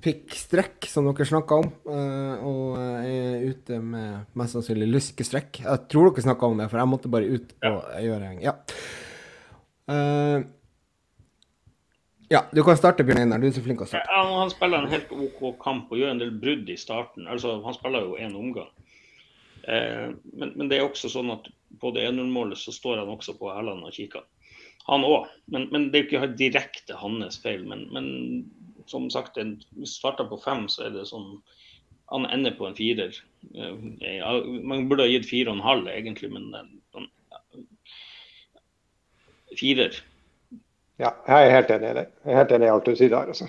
[0.03, 5.63] fikk strekk, som dere snakka om, uh, og er ute med mest sannsynlig lyskestrekk.
[5.65, 7.99] Jeg tror dere snakka om det, for jeg måtte bare ut og ja.
[8.07, 8.55] gjøre en Ja.
[9.89, 10.47] Uh,
[12.29, 13.41] ja, du kan starte, Bjørn Einar.
[13.41, 14.05] Du er så flink å starte.
[14.05, 17.25] Ja, han spiller en helt OK kamp og gjør en del brudd i starten.
[17.25, 18.69] Altså, Han spiller jo én omgang.
[19.65, 21.49] Eh, men, men, det er også sånn at
[21.81, 24.27] på det 1-0-målet så står han også på Erland og kikker.
[24.91, 25.25] Han òg.
[25.49, 27.65] Men, men, det er jo ikke direkte hans feil.
[27.65, 28.11] Men, men
[28.89, 31.39] som sagt, hvis vi starter på fem, så er det sånn
[32.09, 33.13] Han ender på en firer.
[33.53, 34.23] Eh,
[34.65, 36.47] man burde ha gitt fire og en halv, egentlig, men
[36.89, 37.05] sånn,
[39.59, 39.99] firer.
[40.99, 42.05] Ja, jeg er helt enig i det.
[42.25, 43.29] Jeg er helt enig i alt du sier der.
[43.31, 43.47] altså.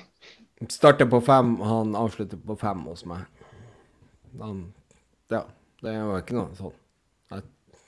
[0.69, 3.25] Starter på fem, han avslutter på fem hos meg.
[4.39, 4.63] Han,
[5.33, 5.43] ja,
[5.83, 6.77] det var ikke noe sånn.
[7.33, 7.47] Jeg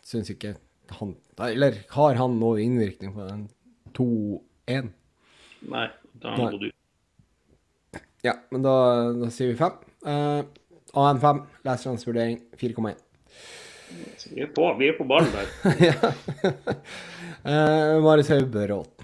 [0.08, 0.56] syns ikke
[0.92, 1.14] han
[1.46, 3.44] Eller har han noe innvirkning på den
[3.96, 4.90] 2-1?
[5.70, 5.86] Nei,
[6.20, 6.78] da har han gått ut.
[8.22, 8.74] Ja, men da,
[9.18, 9.78] da sier vi fem.
[10.06, 10.42] Uh,
[10.94, 13.00] AN5, lesernes vurdering 4,1.
[14.32, 15.50] Vi er på, vi er på ballen der.
[15.88, 16.12] ja.
[17.42, 19.02] uh, Marius Haubråten.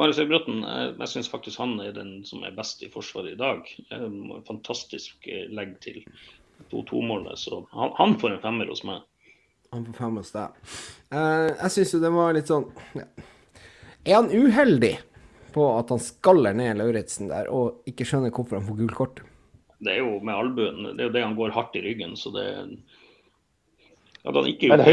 [0.00, 3.68] Marius Høybråten, jeg syns faktisk han er den som er best i Forsvaret i dag.
[4.48, 6.00] Fantastisk eh, legg til
[6.72, 7.36] 2-2-målet.
[7.38, 9.04] Så han, han, får en femmer hos meg.
[9.70, 10.56] Han får fem hos deg.
[11.12, 13.04] Uh, jeg syns jo det var litt sånn ja.
[14.02, 14.96] Er han uheldig
[15.54, 19.22] på at han skaller ned Lauritzen der, og ikke skjønner hvorfor han får gult kort?
[19.82, 20.82] Det er jo med albuen.
[20.92, 22.46] Det er jo det han går hardt i ryggen, så det
[24.22, 24.84] Men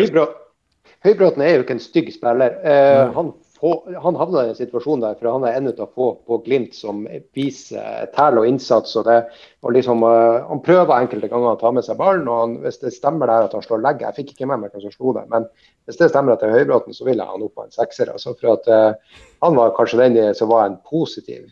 [1.06, 2.56] Høybråten er jo ikke en stygg spiller.
[2.66, 3.72] Uh, han få,
[4.04, 7.02] han havna i en situasjon der, for han er en av få på Glimt som
[7.36, 8.96] viser tæl og innsats.
[9.00, 9.18] og, det,
[9.66, 12.28] og liksom, uh, Han prøver enkelte ganger å ta med seg ballen.
[12.28, 14.74] og han, Hvis det stemmer der at han slår legget Jeg fikk ikke med meg
[14.74, 15.48] hvem som slo det, men
[15.86, 18.12] hvis det stemmer at det er Høybråten, så vil jeg han opp på en sekser.
[18.14, 21.48] Altså, for at uh, Han var kanskje den som var en positiv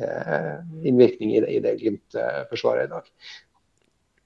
[0.00, 3.08] uh, innvirkning i det, det Glimt-forsvaret i dag.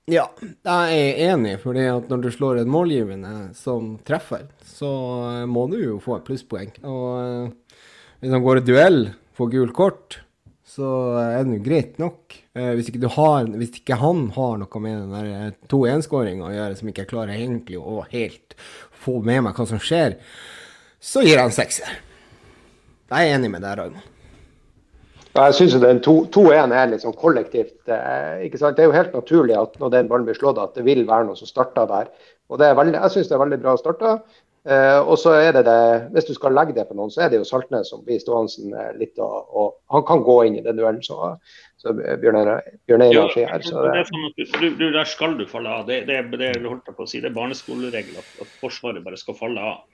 [0.06, 4.90] Ja, jeg er enig, fordi at når du slår en målgivende som treffer, så
[5.32, 6.70] eh, må du jo få et plusspoeng.
[6.86, 7.80] Og eh,
[8.20, 9.00] hvis han går i duell,
[9.34, 10.20] får gult kort,
[10.76, 10.92] så
[11.24, 12.38] er det jo greit nok.
[12.54, 16.78] Eh, hvis ikke, har, hvis ikke, han har noe med den der 2-1-skåringa å gjøre,
[16.78, 18.54] som ikke jeg klarer egentlig å helt
[19.02, 20.20] få med meg hva som skjer,
[21.02, 21.98] så gir han sekser.
[23.10, 24.15] Jeg er enig med deg, Raymond.
[25.36, 27.76] Ja, jeg syns 2-1 er litt sånn kollektivt.
[27.92, 28.78] Eh, ikke sant?
[28.78, 31.28] Det er jo helt naturlig at når den ballen blir slått, at det vil være
[31.28, 32.08] noe som starter der.
[32.48, 34.16] Og det er veldig, Jeg syns det er veldig bra starta.
[34.66, 37.28] Eh, og så er det det, Hvis du skal legge det på noen, så er
[37.30, 39.18] det jo Saltnes som blir stående eh, litt.
[39.18, 41.36] Og, og, han kan gå inn i den duellen, så,
[41.78, 43.62] så Bjørn Einar sier her.
[43.62, 45.84] Så det, sånn du, du, der skal du falle av.
[45.86, 49.20] Det, det, det, holdt jeg på å si, det er barneskoleregel at, at Forsvaret bare
[49.20, 49.84] skal falle av.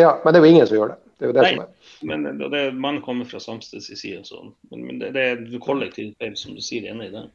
[0.00, 1.00] Ja, men det er jo ingen som gjør det.
[1.20, 1.81] Det er jo det Nei, som er.
[2.02, 4.52] Men det, man kommer fra Samsteds side, Sånn.
[4.70, 7.26] Men, men det, det, er kollektivt feil, som du sier, enig i det.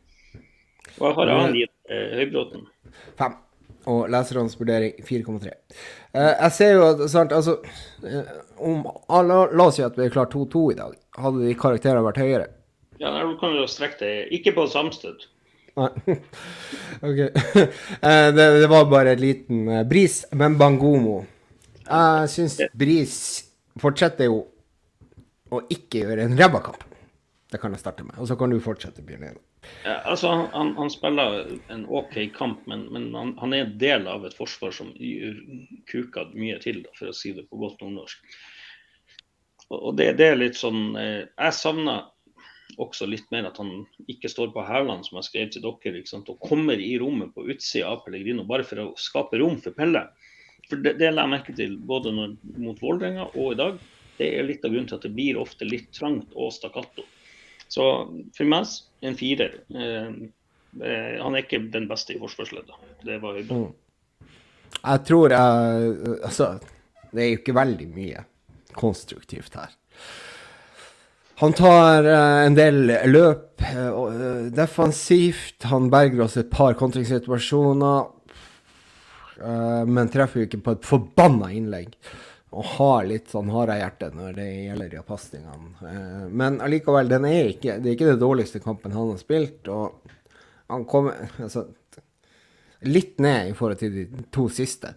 [0.98, 2.66] Og jeg har han gitt eh, Høybråten?
[3.20, 3.38] Fem.
[3.88, 5.54] Og lesernes vurdering 4,3.
[6.12, 7.58] Eh, jeg ser jo at sant, altså,
[8.04, 10.98] eh, om, la, la, oss si at vi er klart 2-2 i dag.
[11.18, 12.50] Hadde de karakterene vært høyere?
[13.00, 14.14] Ja, da kan du strekke det.
[14.36, 15.28] Ikke på Samsted.
[15.78, 15.92] Nei.
[17.08, 17.24] OK.
[18.08, 20.22] Eh, det, det, var bare en liten bris.
[20.36, 21.22] Men Bangomo
[21.88, 23.18] jeg syns Bris
[23.80, 24.42] fortsetter jo
[25.54, 26.84] å ikke gjøre en ræva kamp.
[27.48, 28.18] Det kan jeg starte med.
[28.20, 29.38] Og så kan du fortsette, Bjørn
[29.84, 34.26] Ja, altså, han, han, spiller en OK kamp, men, men han, han, er del av
[34.28, 34.92] et forsvar som
[35.88, 38.38] kuker mye til, da, for å si det på godt nordnorsk.
[39.76, 42.06] Og det, det, er litt sånn eh, Jeg savner
[42.80, 43.82] også litt mer at han
[44.12, 47.90] ikke står på hælene, som jeg skrev til dere, og kommer i rommet på utsida
[47.92, 50.04] av Pellegrino bare for å skape rom for Pelle.
[50.68, 53.80] For det, det la jeg merke til både når, mot Vålerenga og i dag.
[54.18, 57.06] Det er litt av grunnen til at det blir ofte litt trangt og stakkato.
[57.68, 57.84] Så
[58.36, 58.70] for meg
[59.06, 59.60] en firer.
[59.76, 60.08] Eh,
[60.82, 62.88] eh, han er ikke den beste i forsvarsleddet.
[63.06, 63.60] Det var bra.
[63.66, 64.34] Mm.
[64.78, 66.48] Jeg tror jeg Altså,
[67.12, 68.24] det er jo ikke veldig mye
[68.78, 69.72] konstruktivt her.
[71.38, 75.68] Han tar uh, en del løp uh, defensivt.
[75.70, 78.14] Han berger oss et par kontringssituasjoner.
[79.86, 81.92] Men treffer jo ikke på et forbanna innlegg.
[82.56, 85.72] Og har litt sånn harehjerte når det gjelder de pasningene.
[85.82, 89.68] Uh, men allikevel, den er ikke, det er ikke den dårligste kampen han har spilt.
[89.68, 90.14] Og
[90.72, 91.66] han kommer altså,
[92.88, 94.94] litt ned i forhold til de to siste.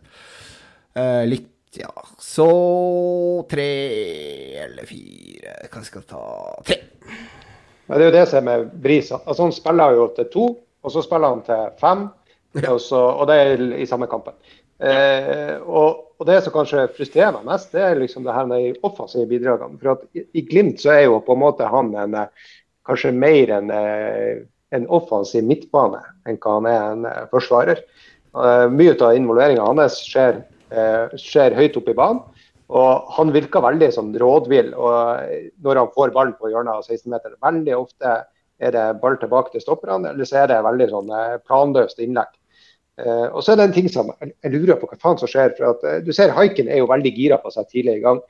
[0.95, 2.45] Uh, litt, ja Så
[3.47, 3.67] tre
[4.59, 6.23] eller fire Hva skal jeg ta?
[6.67, 6.79] Tre.
[7.87, 9.13] Ja, det er jo det som er med Bris.
[9.15, 10.47] Altså, han spiller jo til to,
[10.83, 12.05] og så spiller han til fem.
[12.69, 14.35] Og, så, og, det er i samme kampen.
[14.83, 18.61] Eh, og, og, det som kanskje frustrerer meg mest, det er liksom det her med
[18.61, 19.79] de offensive bidragene.
[19.81, 22.17] For at i, Glimt så er jo på en måte han en,
[22.89, 23.73] kanskje mer en,
[24.77, 27.81] en offensiv midtbane enn hva han er en forsvarer.
[28.71, 30.43] Mye av involveringa hans skjer,
[31.19, 32.21] skjer høyt oppe i banen.
[32.71, 37.41] Og Han virker veldig sånn rådvill når han får ballen på hjørnet av 16-meteren.
[37.43, 38.13] Veldig ofte
[38.61, 41.11] er det ball tilbake til stopperne, eller så er det veldig sånn
[41.49, 42.31] planløst innlegg.
[43.01, 45.55] Uh, og så er det en ting som jeg lurer på hva faen som skjer.
[45.57, 48.21] for at uh, Du ser Haiken er jo veldig gira på seg tidlig i gang.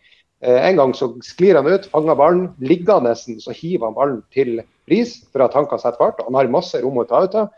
[0.45, 2.47] Uh, en gang så sklir han ut, fanger ballen.
[2.61, 6.23] ligger nesten, så hiver han ballen til Bris for at han kan sette fart.
[6.27, 7.53] Han har masse rom å ta ut av.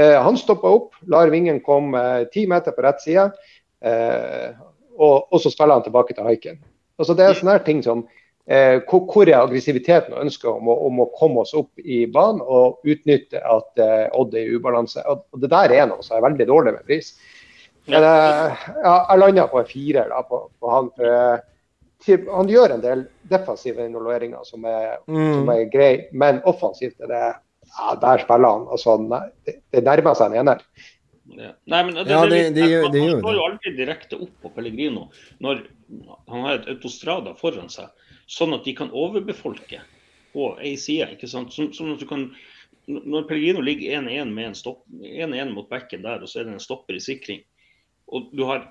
[0.00, 2.00] han stopper opp, lar vingen komme
[2.32, 3.26] ti meter på rett side,
[3.84, 6.60] og, og, så spiller han tilbake til Haiken.
[6.96, 8.06] Altså, det er sånne ting som
[8.50, 12.80] Eh, hvor er aggressiviteten og ønsket om, om, å komme oss opp i banen og
[12.82, 15.04] utnytte at eh, Odd er i ubalanse.
[15.06, 17.12] Og, og Det der er noe som er veldig dårlig med pris.
[17.86, 20.90] Men eh, ja, jeg landa på en firer da, på, på han.
[20.96, 21.14] For,
[22.16, 25.30] eh, han gjør en del defensive involveringer som er, mm.
[25.36, 28.66] som er grei, men offensivt er det ja, Der spiller han.
[28.74, 28.98] Altså,
[29.46, 30.66] det, det nærmer seg en ener.
[31.38, 31.54] Ja.
[31.70, 34.50] Nei, men det, ja, det, det, det, det, Han står jo aldri direkte opp på
[34.56, 35.06] Pellegrino
[35.38, 35.60] når
[36.26, 37.86] han har et autostrada foran seg
[38.30, 39.82] sånn at de kan overbefolke
[40.32, 41.10] på ei side.
[41.16, 41.54] ikke sant?
[41.54, 42.30] Sånn, sånn at du kan,
[42.90, 46.56] Når Pellegrino ligger 1-1 med en stopp, 1-1 mot bekken der, og så er det
[46.56, 47.42] en stopper i sikring,
[48.10, 48.64] og du har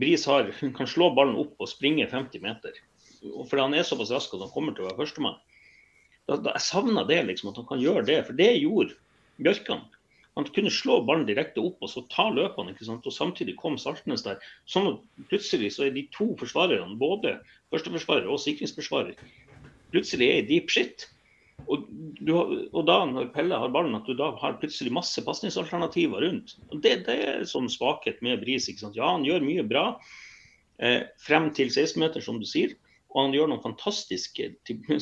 [0.00, 2.76] Bris har, kan slå ballen opp og springe 50 meter.
[3.48, 5.38] For han er såpass rask at han kommer til å være førstemann.
[6.28, 8.18] Da, da, jeg savner det, liksom, at han kan gjøre det.
[8.28, 8.96] For det gjorde
[9.40, 9.82] Bjørkan.
[10.34, 12.74] Han kunne slå ballen direkte opp og så ta løpene.
[12.74, 13.06] ikke sant?
[13.06, 14.42] Og Samtidig kom Saltnes der.
[14.66, 17.36] Sånn at plutselig så er de to forsvarerne, både
[17.74, 19.14] førsteforsvarer og sikringsforsvarer,
[19.94, 21.06] plutselig er i deep shit.
[21.70, 21.86] Og,
[22.18, 26.56] du, og, da når Pelle har ballen, at du da har plutselig masse pasningsalternativer rundt.
[26.72, 28.66] Og det, det, er sånn svakhet med Bris.
[28.68, 28.98] ikke sant?
[28.98, 29.84] Ja, han gjør mye bra
[30.82, 32.74] eh, frem til 16-meter, som du sier.
[33.14, 34.50] Og han gjør noen fantastiske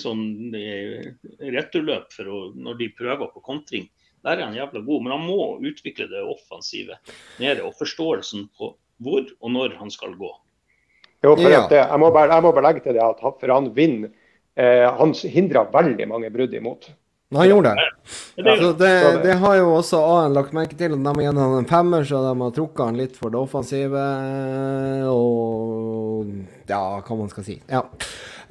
[0.04, 1.08] sånn, eh,
[1.56, 3.88] returløp å, når de prøver på kontring.
[4.22, 6.98] Der er han jævla god, men han må utvikle det offensive
[7.42, 10.30] nede og forståelsen på hvor og når han skal gå.
[11.22, 11.66] Jo, for ja.
[11.70, 14.11] det, jeg, må bare, jeg, må bare, legge til det at for han vinner
[14.58, 16.90] eh, Han hindrer veldig mange brudd imot.
[17.32, 17.85] Han gjorde det.
[18.37, 18.56] Ja.
[18.56, 20.92] Så det, det, har jo også A-en lagt merke til.
[20.92, 24.02] De har gitt han en femmer, så de har trukket han litt for det offensive.
[25.08, 26.28] Og
[26.68, 27.56] ja, hva man skal si.
[27.72, 27.87] Ja.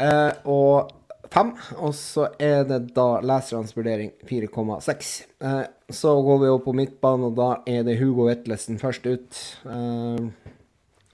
[0.02, 0.90] Eh, og
[1.34, 1.54] fem.
[1.80, 5.14] Og så er det da lesernes vurdering 4,6.
[5.42, 9.42] Eh, så går vi opp på midtbanen, og da er det Hugo Vetlesen først ut.
[9.66, 10.52] Eh,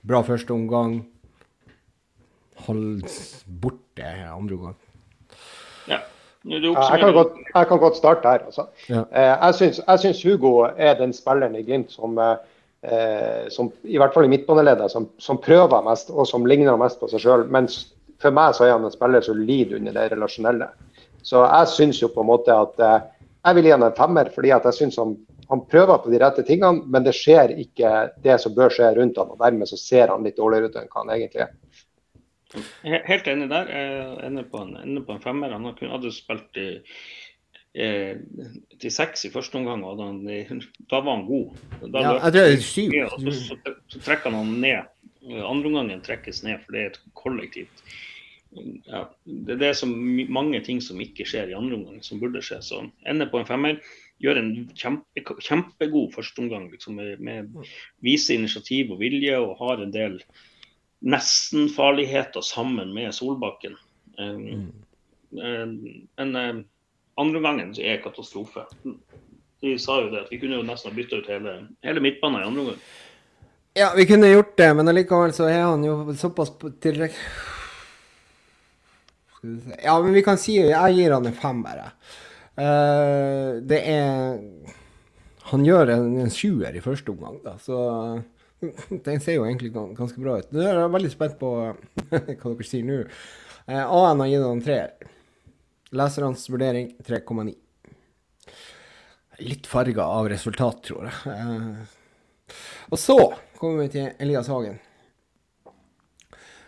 [0.07, 0.99] bra første omgang.
[2.67, 3.07] Hold
[3.61, 4.77] borte andre omgang.
[5.87, 6.03] Ja.
[6.47, 6.61] Jeg
[7.01, 8.45] kan, godt, jeg kan, godt, starte her.
[8.45, 8.67] Altså.
[8.89, 9.03] Ja.
[9.11, 14.25] Eh, jeg syns Hugo er den spilleren i Glimt som, eh, som i hvert fall
[14.25, 17.45] i midtbaneleddet, som, som, prøver mest og som ligner mest på seg sjøl.
[17.51, 17.81] Mens
[18.21, 20.69] for meg så er han en spiller som lider under det relasjonelle.
[21.27, 22.99] Så jeg syns jo på en måte at eh,
[23.47, 25.13] jeg vil gi han en femmer, fordi at jeg syns han,
[25.51, 29.19] han, prøver på de rette tingene, men det skjer ikke det som bør skje rundt
[29.21, 31.53] han, og Dermed så ser han litt dårligere ut enn hva han egentlig er.
[33.07, 33.71] Helt enig der.
[33.71, 35.51] Jeg ender på en, ender på en femmer.
[35.51, 36.67] Han hadde spilt i,
[37.75, 38.13] eh,
[38.79, 40.09] til seks i første omgang, og da,
[40.87, 41.63] da var han god.
[41.83, 42.95] Da ja, jeg tror det er syv.
[42.95, 44.93] Så, så, så, trekker han han ned.
[45.27, 47.83] Andre omgangen trekkes ned, for det er et kollektivt
[48.85, 52.59] ja, det, det, er mange ting som ikke skjer i andre omgang, som burde skje.
[52.63, 53.79] Så ender på en femmer.
[54.23, 56.69] Gjør en kjempe, kjempegod førsteomgang.
[56.73, 57.67] Liksom, med, med
[58.05, 60.21] viser initiativ og vilje og har en del
[61.05, 63.77] nesten-farligheter sammen med Solbakken.
[64.17, 64.71] Um,
[65.37, 65.75] um,
[66.17, 66.63] men um,
[67.21, 68.65] andre gangen er katastrofe.
[69.61, 72.41] De sa jo det at vi kunne jo nesten ha bytta ut hele, hele midtbanen
[72.41, 72.81] i andre omgang.
[73.77, 76.49] Ja, vi kunne gjort det, men allikevel så er han jo såpass
[76.81, 77.53] tilrekkelig
[79.83, 81.83] ja, men vi kan si jeg gir han en femmer.
[82.57, 84.39] Uh, det er
[85.51, 87.77] Han gjør en, en sjuer i første omgang, da, så
[89.07, 90.49] den ser jo egentlig ganske bra ut.
[90.51, 91.51] Jeg er veldig spent på
[92.09, 93.03] hva dere sier nå.
[93.67, 95.13] Uh, AN har gitt han treer.
[95.95, 97.53] Lesernes vurdering 3,9.
[99.47, 101.37] Litt farga av resultat, tror jeg.
[101.37, 102.57] Uh,
[102.89, 103.17] og så
[103.59, 104.79] kommer vi til Elias Hagen.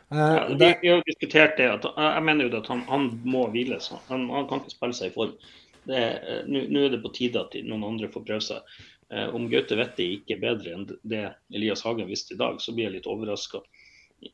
[0.09, 1.67] Ja, vi, vi, har diskutert det.
[1.69, 3.91] at Jeg mener jo at han, han må hviles.
[4.09, 5.35] Han, han, kan ikke spille seg i form.
[5.89, 8.79] Eh, nå er det på tide at noen andre får prøve seg.
[9.09, 12.85] Om Gaute Vetti ikke er bedre enn det Elias Hagen visste i dag, så blir
[12.85, 13.63] jeg litt overraska.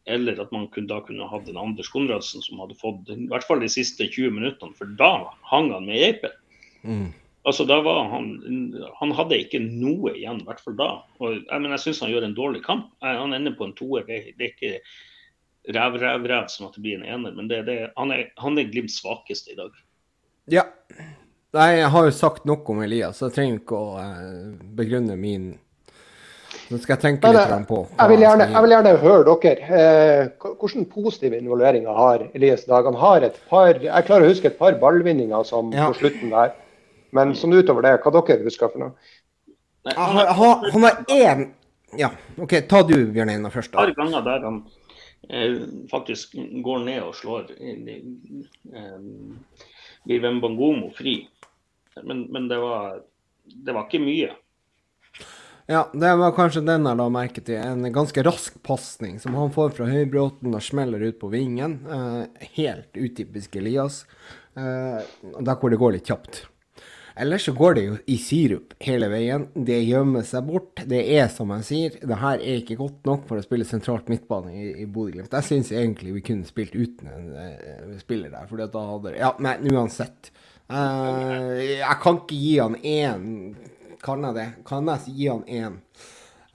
[0.05, 3.45] Eller at man kunne, da kunne hatt en Anders Konradsen som hadde fått i hvert
[3.47, 6.33] fall de siste 20 minuttene, for da hang han med geipen.
[6.83, 7.07] Mm.
[7.45, 8.29] Altså, da var han,
[8.97, 10.89] han hadde ikke noe igjen, i hvert fall da.
[11.19, 12.87] Og, jeg, men jeg syns han gjør en dårlig kamp.
[13.05, 14.07] Han ender på en toer.
[14.07, 14.79] Det, det er ikke
[15.73, 17.31] ræv, ræv, ræv, sånn at det blir en ener.
[17.35, 19.71] Men det, det, han, er, han er Glimts svakeste i dag.
[20.51, 20.63] Ja.
[21.55, 25.15] Nei, jeg har jo sagt nok om Elias, så jeg trenger ikke å uh, begrunne
[25.17, 25.53] min
[26.71, 29.65] Nå skal jeg tenke litt Nei, på Jeg vil, gjerne, jeg vil gjerne høre dere.
[29.77, 32.87] Eh, hvordan positive involveringer har Elias i dag?
[32.89, 35.91] Han har et par Jeg klarer å huske et par ballvinninger som Ja.
[35.91, 36.55] på slutten der.
[37.13, 38.91] Men sånn utover det, hva dere husker for noe?
[39.85, 41.45] Nei, Han han har- han- én
[41.99, 42.09] Ja,
[42.41, 43.69] OK, ta du, Bjørn Einar, først.
[43.69, 43.93] et par da.
[43.93, 44.84] ganger der han eh,
[45.91, 47.99] faktisk går ned og slår eh,
[50.41, 51.27] Bangomo fri.
[52.03, 52.99] Men, men det, var,
[53.45, 54.33] det var ikke mye.
[55.65, 57.57] Ja, det var kanskje den jeg la merke til.
[57.57, 61.79] En ganske rask pasning som han får fra Høybråten og smeller ut på vingen.
[61.89, 64.03] Eh, helt utypisk Elias.
[64.53, 64.99] Eh,
[65.39, 66.43] der hvor det går litt kjapt.
[67.17, 69.45] Ellers så går det jo i sirup hele veien.
[69.55, 70.81] Det gjemmer seg bort.
[70.83, 74.09] Det er som jeg sier, det her er ikke godt nok for å spille sentralt
[74.11, 75.31] midtbane i, i Bodø-Glimt.
[75.31, 79.31] Jeg syns egentlig vi kunne spilt uten en uh, spiller der, for da hadde Ja,
[79.39, 80.33] men uansett.
[80.67, 83.25] Uh, jeg kan ikke gi han én
[84.01, 84.45] Kan jeg det?
[84.65, 85.75] Kan jeg gi han én?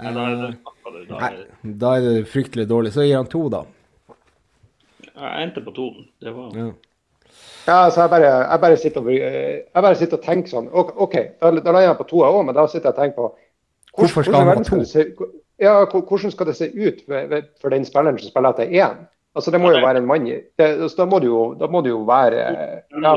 [0.01, 2.93] Nei, da, da, da, da, Nei, da er det fryktelig dårlig.
[2.93, 3.65] Så gir han to, da.
[5.15, 5.91] jeg endte på to.
[6.21, 6.69] Det var Ja.
[7.67, 10.69] Ja, altså jeg, bare, jeg, bare sitter og, eh, jeg bare sitter og tenker sånn
[10.73, 13.17] OK, da, da lander jeg på to, jeg òg, men da sitter jeg og tenker
[13.21, 13.31] på
[14.01, 14.85] Hvorfor skal hvordan han ha to?
[14.87, 15.05] se,
[15.61, 19.01] ja, hvordan skal det se ut for, for den spilleren som spiller etter én?
[19.37, 21.69] Altså, det må jo være en mann i det, altså, da, må det jo, da
[21.71, 23.13] må det jo være ja,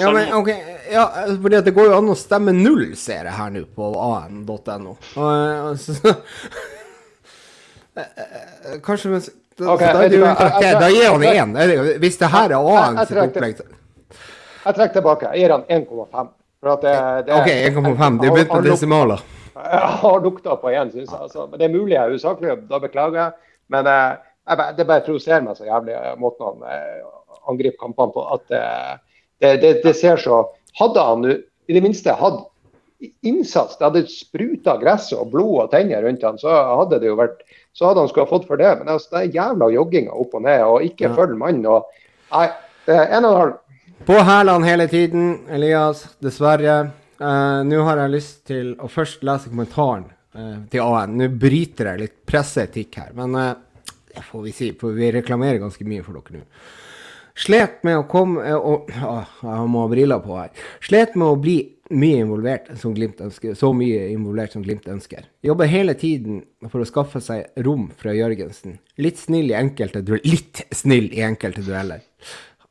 [0.00, 0.48] Ja, men ok,
[0.90, 1.04] ja,
[1.44, 4.96] fordi at det går jo an å stemme null, ser jeg her nå på an.no.
[5.14, 5.28] Og,
[5.68, 6.16] og så-
[7.98, 9.24] Eh, eh, Kanskje mens
[9.58, 10.16] da, Ok, da, du
[10.94, 11.98] gir han én.
[12.02, 15.32] Hvis det her er annet opplegg Jeg trekker tilbake.
[15.34, 16.30] Jeg gir han 1,5.
[16.58, 16.94] For at det,
[17.26, 18.20] det, OK, 1,5.
[18.20, 19.26] Det er begynt på desimaler.
[19.58, 21.20] Jeg har lukta på én, syns jeg.
[21.20, 21.46] Altså.
[21.46, 23.54] Men det er mulig jeg er usaklig, da beklager jeg.
[23.74, 24.18] Men eh,
[24.48, 27.08] jeg, det bare provoserer meg så jævlig eh, måten han eh,
[27.50, 28.24] angriper kampene på.
[28.36, 28.94] At eh,
[29.42, 30.44] det, det, det ser så
[30.78, 31.32] Hadde han nå
[31.68, 32.44] i det minste hatt
[33.26, 37.16] innsats, det hadde spruta gress og blod og tenner rundt han, så hadde det jo
[37.18, 37.42] vært
[37.78, 38.72] så hadde han skulle ha fått for det.
[38.80, 41.14] Men altså, det er jævla jogginga opp og ned, og ikke Ja.
[41.14, 41.66] følg mannen.
[41.66, 41.86] og
[42.32, 42.48] Nei,
[42.86, 43.52] det er en og en halv.
[44.08, 46.04] På hælene hele tiden, Elias.
[46.22, 46.90] Dessverre.
[47.20, 50.04] Uh, Nå har jeg lyst til å først lese kommentaren
[50.38, 51.16] uh, til AN.
[51.18, 53.54] Nå bryter jeg litt presseetikk her, men uh,
[54.14, 56.44] det får vi si, for vi reklamerer ganske mye for dere nå.
[57.38, 60.48] Slet med å komme og, å, Jeg må ha briller på her.
[60.82, 61.58] Slet med å bli
[61.90, 65.28] mye involvert som Glimt ønsker, så mye involvert som Glimt ønsker.
[65.44, 68.78] Jobber hele tiden for å skaffe seg rom fra Jørgensen.
[69.00, 70.26] Litt snill i enkelte dueller.
[70.28, 72.04] Litt snill i enkelte dueller.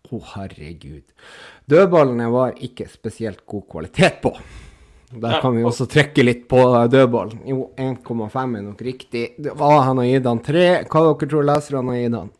[0.07, 1.03] Å, herregud.
[1.67, 4.31] Dødballene var ikke spesielt god kvalitet på.
[5.07, 6.59] Der kan vi også trekke litt på
[6.91, 7.39] dødballen.
[7.47, 9.23] Jo, 1,5 er nok riktig.
[9.39, 10.65] Hva han har gitt han 3.
[10.91, 12.33] Hva dere tror leserne har gitt han?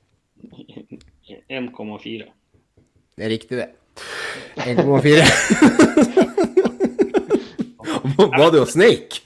[1.48, 2.28] 1,4.
[3.18, 3.70] Det er riktig, det.
[4.68, 6.44] 1,4.
[8.40, 9.22] Var det jo Snake?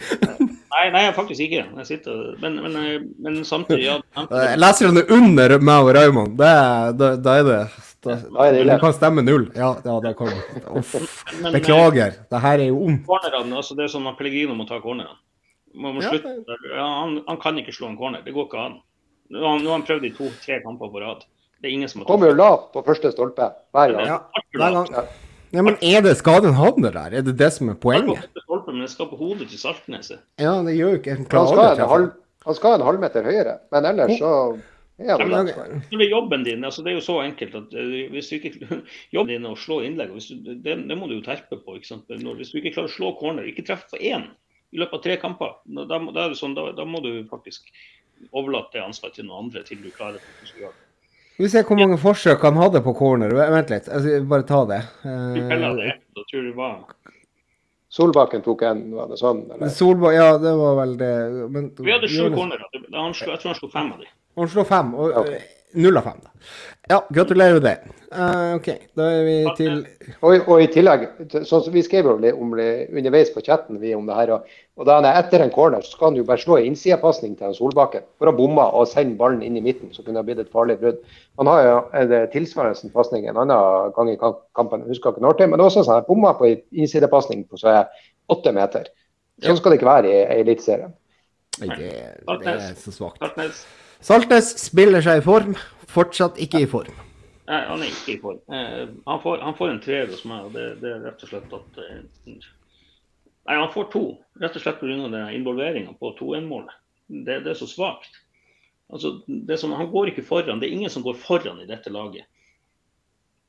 [0.72, 1.64] Nei, nei, faktisk ikke.
[1.82, 6.52] Jeg sitter, men, men, eh, men samtidig ja, Leser Leserne under meg og Raymond, da,
[6.96, 7.62] da er det
[8.02, 8.78] da, Da er det ille.
[8.78, 9.50] Du kan stemme null.
[9.56, 10.62] Ja, ja det kan du.
[10.80, 10.96] Uff.
[11.54, 12.16] Beklager.
[12.32, 12.96] Det her er jo.
[13.06, 15.20] Cornerene, altså det er sånn at Pellegrino må ta cornerne.
[15.72, 18.24] Ja, han, han kan ikke slå en corner.
[18.26, 18.80] Det går ikke an.
[19.32, 21.28] Nå har han, han prøvd i to-tre kamper på rad.
[21.62, 24.08] Det er ingen som har Kommer jo lavt på første stolpe hver gang.
[24.10, 24.18] Ja,
[24.58, 25.12] hver gang.
[25.52, 27.14] Nei, men er det skaden havner der?
[27.20, 28.24] Er det det som er poenget?
[28.46, 30.22] Stolpen, men det skal på hodet til Saltneset.
[30.40, 32.12] Ja, det gjør jo ikke en klar
[32.42, 34.60] han skal en halvmeter høyere, men ellers så
[35.02, 36.64] Ja, men- Det er jobben din.
[36.64, 38.82] altså Det er jo så enkelt at eh, hvis du ikke
[39.14, 40.10] Jobben din er å slå innlegg.
[40.46, 41.76] du, det, det må du jo terpe på.
[41.76, 42.10] ikke sant?
[42.10, 44.28] Når, hvis du ikke klarer å slå corner, ikke treffe på én
[44.72, 47.26] i løpet av tre kamper, da, da, da er det sånn, da, da må du
[47.30, 47.66] faktisk
[48.32, 50.70] overlate det ansvaret til noen andre til du klarer det.
[51.42, 53.32] Skal vi se hvor mange forsøk han hadde på corner.
[53.34, 54.82] Vent litt, jeg bare ta det.
[55.02, 56.82] Eh, tror jeg det var
[57.92, 59.42] Solbakken tok en, var det sånn?
[59.52, 59.72] Eller?
[59.74, 61.10] Solberg, ja, det var vel det.
[61.52, 62.70] Men, Vi hadde sju cornerer.
[62.72, 64.14] Jeg tror han slo fem av dem.
[64.40, 64.94] Han slår fem.
[64.96, 65.42] Og, Ja.
[65.74, 66.32] Null av fem, da.
[66.90, 67.76] Ja, gratulerer med det.
[68.12, 68.68] Uh, OK,
[69.00, 69.76] da er vi til
[70.20, 74.10] Og, og i tillegg, sånn som vi skrev om det underveis på chatten vi om
[74.10, 76.44] det her, og, og da han er etter en corner, så skal han jo bare
[76.44, 78.04] slå en innsidepasning til en Solbakken.
[78.20, 80.76] For å bomme og sende ballen inn i midten, så kunne det blitt et farlig
[80.82, 81.00] brudd.
[81.40, 85.24] Han har jo en eh, tilsvarende pasning en annen gang i kampen, jeg husker ikke
[85.24, 87.72] når til, men det er også sånn at han bomma på en innsidepasning på så
[87.78, 88.92] er åtte meter.
[89.46, 90.92] Sånn skal det ikke være i, i Eliteserien.
[91.62, 93.24] Det, det er så svakt.
[94.02, 95.54] Saltnes spiller seg i form.
[95.92, 96.98] Fortsatt ikke i form.
[97.52, 98.40] Nei, han er ikke i form.
[98.54, 101.32] Eh, han, får, han får en treer hos meg, og det, det er rett og
[101.34, 104.04] slett at eh, Nei, han får to.
[104.42, 105.22] Rett og slett pga.
[105.36, 106.78] involveringa på 2-1-målet.
[107.12, 108.22] Det, det er så svakt.
[108.92, 110.62] Altså, sånn, han går ikke foran.
[110.62, 112.30] Det er ingen som går foran i dette laget.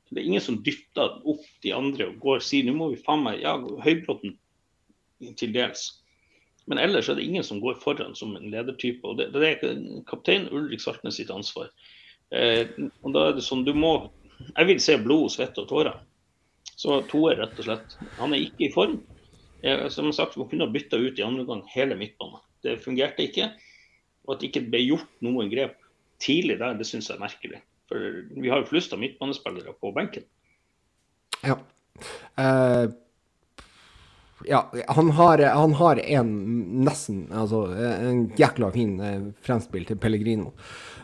[0.09, 2.99] Det er ingen som dytter opp de andre og går og sier nå må vi
[3.01, 4.35] faen meg Ja, Høybråten
[5.39, 5.87] til dels.
[6.71, 9.03] Men ellers er det ingen som går foran som en ledertype.
[9.07, 9.75] og Det, det er
[10.07, 11.71] kaptein Ulrik Saltnes sitt ansvar.
[12.31, 12.69] Eh,
[13.03, 14.11] og da er det sånn, du må
[14.57, 15.99] Jeg vil se blod, svette og tårer.
[16.75, 17.93] Så toer, rett og slett.
[18.17, 18.97] Han er ikke i form.
[19.63, 22.41] Jeg, som sagt, Man kunne ha bytta ut i andre omgang hele midtbanen.
[22.63, 23.51] Det fungerte ikke.
[24.25, 25.77] Og at det ikke ble gjort noen grep
[26.23, 27.61] tidlig der, det syns jeg er merkelig.
[27.91, 27.99] For
[28.35, 30.25] vi har jo flust av midtbanespillere på benken.
[31.43, 31.59] Ja.
[32.39, 32.89] Uh,
[34.47, 34.61] ja,
[34.95, 36.31] han har, han har, en
[36.83, 40.51] nesten Altså en jækla fin uh, fremspill til Pellegrino.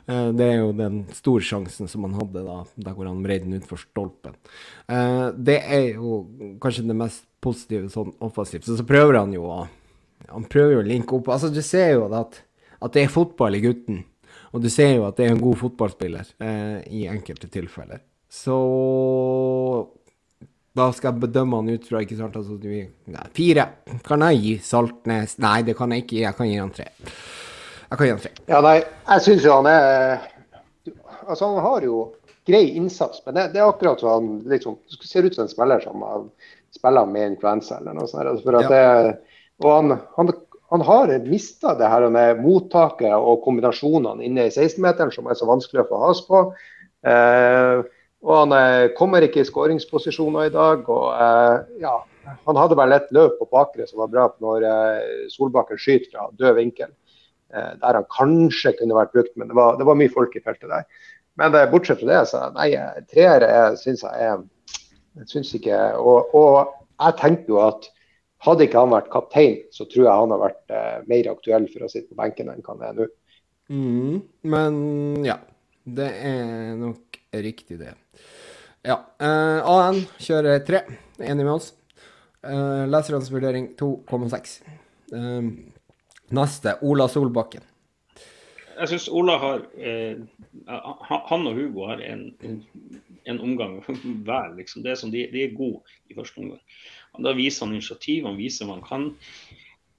[0.10, 3.48] Uh, det er jo den store sjansen som han hadde da, der hvor han vreide
[3.48, 4.38] den utfor stolpen.
[5.38, 6.24] det er jo
[6.62, 8.66] kanskje det mest positive sånn offensivt.
[8.68, 9.66] Så, så prøver han jo å
[10.30, 12.42] Han prøver jo å linke opp Altså, du ser jo at,
[12.84, 14.04] at det er fotball i gutten.
[14.54, 18.02] Og du ser jo at det er en god fotballspiller eh, i enkelte tilfeller.
[18.30, 18.58] Så
[20.80, 23.66] da skal jeg bedømme han ut fra ikke sant, altså, nei, Fire.
[24.06, 26.22] Kan jeg gi Saltnes Nei, det kan jeg ikke.
[26.24, 26.88] Jeg kan gi han tre.
[27.90, 28.34] Jeg kan gi han tre.
[28.50, 30.28] Ja, nei, jeg syns jo han er
[31.30, 32.08] Altså, han har jo
[32.50, 35.84] grei innsats, men det, det er akkurat som han liksom ser ut som en spiller
[35.84, 36.02] som
[36.74, 38.26] spiller med influensa eller noe sånt.
[38.26, 38.72] Altså, for at ja.
[38.74, 40.32] det, og han, han
[40.70, 45.48] han har mista det her med mottaket og kombinasjonene inne i 16-meteren, som er så
[45.50, 46.42] vanskelig å få has på.
[47.10, 47.80] Eh,
[48.26, 50.88] og han eh, kommer ikke i skåringsposisjoner i dag.
[50.92, 51.96] og eh, ja,
[52.48, 56.28] Han hadde vel et løp på bakre som var bra når eh, Solbakken skyter fra
[56.40, 56.96] død vinkel.
[57.50, 60.70] Der han kanskje kunne vært brukt, men det var, det var mye folk i feltet
[60.70, 60.84] der.
[61.42, 62.68] Men bortsett fra det, så nei,
[63.10, 63.48] treere
[63.80, 64.44] syns jeg er
[65.18, 67.88] jeg synes ikke, og, og jeg tenkte jo at
[68.46, 70.76] hadde ikke han vært kaptein, så tror jeg han har vært
[71.10, 73.10] mer aktuell for å sitte på benken enn han er nå.
[73.74, 74.22] Mm,
[74.54, 74.78] men
[75.26, 75.40] ja,
[75.90, 77.96] det er nok riktig, det.
[78.88, 79.02] Ja.
[79.20, 80.84] Uh, AN kjører tre.
[81.20, 81.74] Enig med oss.
[82.46, 84.54] Uh, lesernes vurdering 2,6.
[85.12, 85.50] Uh,
[86.36, 87.66] neste, Ola Solbakken.
[88.80, 90.20] Jeg syns Ola har eh,
[91.30, 93.82] Han og Hugo har en, en, omgang
[94.28, 94.86] hver, liksom.
[94.86, 96.62] Det er som de, de er gode i første omgang.
[97.26, 99.10] Da viser han initiativ, han viser hva han kan.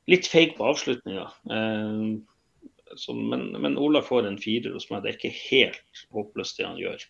[0.08, 1.26] Litt feig på avslutninga.
[1.52, 5.04] Eh, men, men, Ola får en firer hos meg.
[5.04, 7.04] Det er ikke helt håpløst det han gjør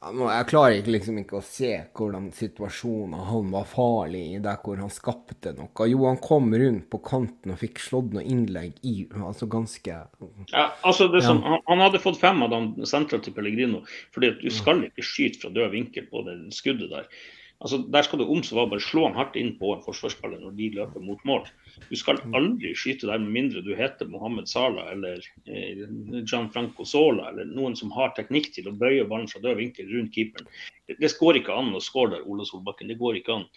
[0.00, 4.92] jeg klarer liksom ikke å se hvordan situasjonen han var farlig i der hvor han
[4.92, 5.88] skapte noe.
[5.90, 10.64] Jo, han kom rundt på kanten og fikk slått noe innlegg i altså ganske ja,
[10.80, 11.52] altså det som, ja.
[11.52, 13.82] han, han, hadde fått fem av dem sentralt til Pellegrino,
[14.14, 17.12] fordi at du skal ikke skyte fra død vinkel på det skuddet der.
[17.60, 20.40] Altså, Der skal det om så var bare slå han hardt inn på en forsvarsspiller
[20.40, 21.44] når de løper mot mål.
[21.90, 22.32] Du skal mm.
[22.38, 25.84] aldri skyte der med mindre du heter Mohammed Salah eller eh,
[26.24, 30.16] Gianfranco Sola eller noen som har teknikk til å bøye ballen fra død vinkel rundt
[30.16, 30.48] keeperen.
[30.88, 32.88] Det, det går ikke an å skåre der, Ole Solbakken.
[32.88, 33.48] Det går ikke an.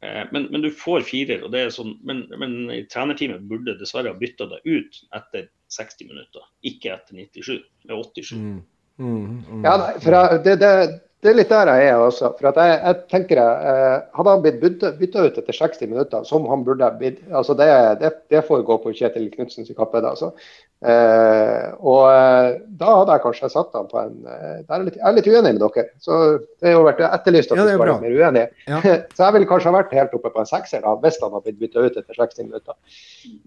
[0.00, 1.44] Eh, men, men, du får firer.
[1.44, 6.14] og det er sånn, Men, men trenerteamet burde dessverre ha bytta deg ut etter 60
[6.14, 7.58] minutter, ikke etter 97.
[7.84, 8.38] Eller 87.
[8.40, 8.62] Mm.
[8.94, 9.64] Mm, mm.
[9.66, 10.74] Ja, nei, for det, det
[11.24, 12.28] det er litt der jeg er også.
[12.36, 16.66] for jeg, jeg, tenker eh, Hadde han blitt bytta ut etter 60 minutter, som han
[16.66, 17.68] burde blitt altså det,
[18.02, 20.02] det, det, får gå på Kjetil Knutsens kappe.
[20.04, 20.34] Da, altså.
[20.84, 24.98] eh, og eh, da hadde jeg kanskje satt han på en eh, der er litt,
[25.00, 25.86] Jeg er litt uenig med dere.
[26.04, 28.68] så Det har jo vært etterlyst at ja, vi skal være mer uenige.
[28.68, 28.82] Ja.
[29.16, 31.48] så jeg ville kanskje ha vært helt oppe på en sekser da, hvis han hadde
[31.48, 32.76] blitt bytta ut etter 60 minutter.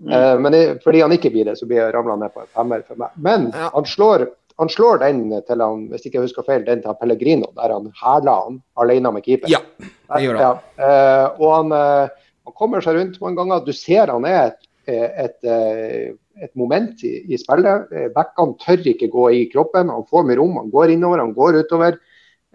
[0.01, 0.17] Mm.
[0.17, 2.81] Eh, men fordi han ikke blir det, så blir jeg ramla ned på en femmer
[2.89, 3.13] for meg.
[3.21, 3.69] Men ja.
[3.77, 4.25] han slår
[4.57, 7.91] han slår den til han, hvis ikke jeg husker feil, den til Pellegrino, der han
[7.99, 9.51] hæla han alene med keeper.
[9.53, 10.63] Ja, det gjør han.
[10.79, 10.87] Ja.
[10.87, 13.65] Uh, og han, uh, han, kommer seg rundt mange ganger.
[13.67, 17.89] Du ser han er et, et, eh, et moment i, i spillet.
[18.15, 19.91] Bekkene tør ikke gå i kroppen.
[19.91, 21.99] Han får mye rom, han går innover, han går utover.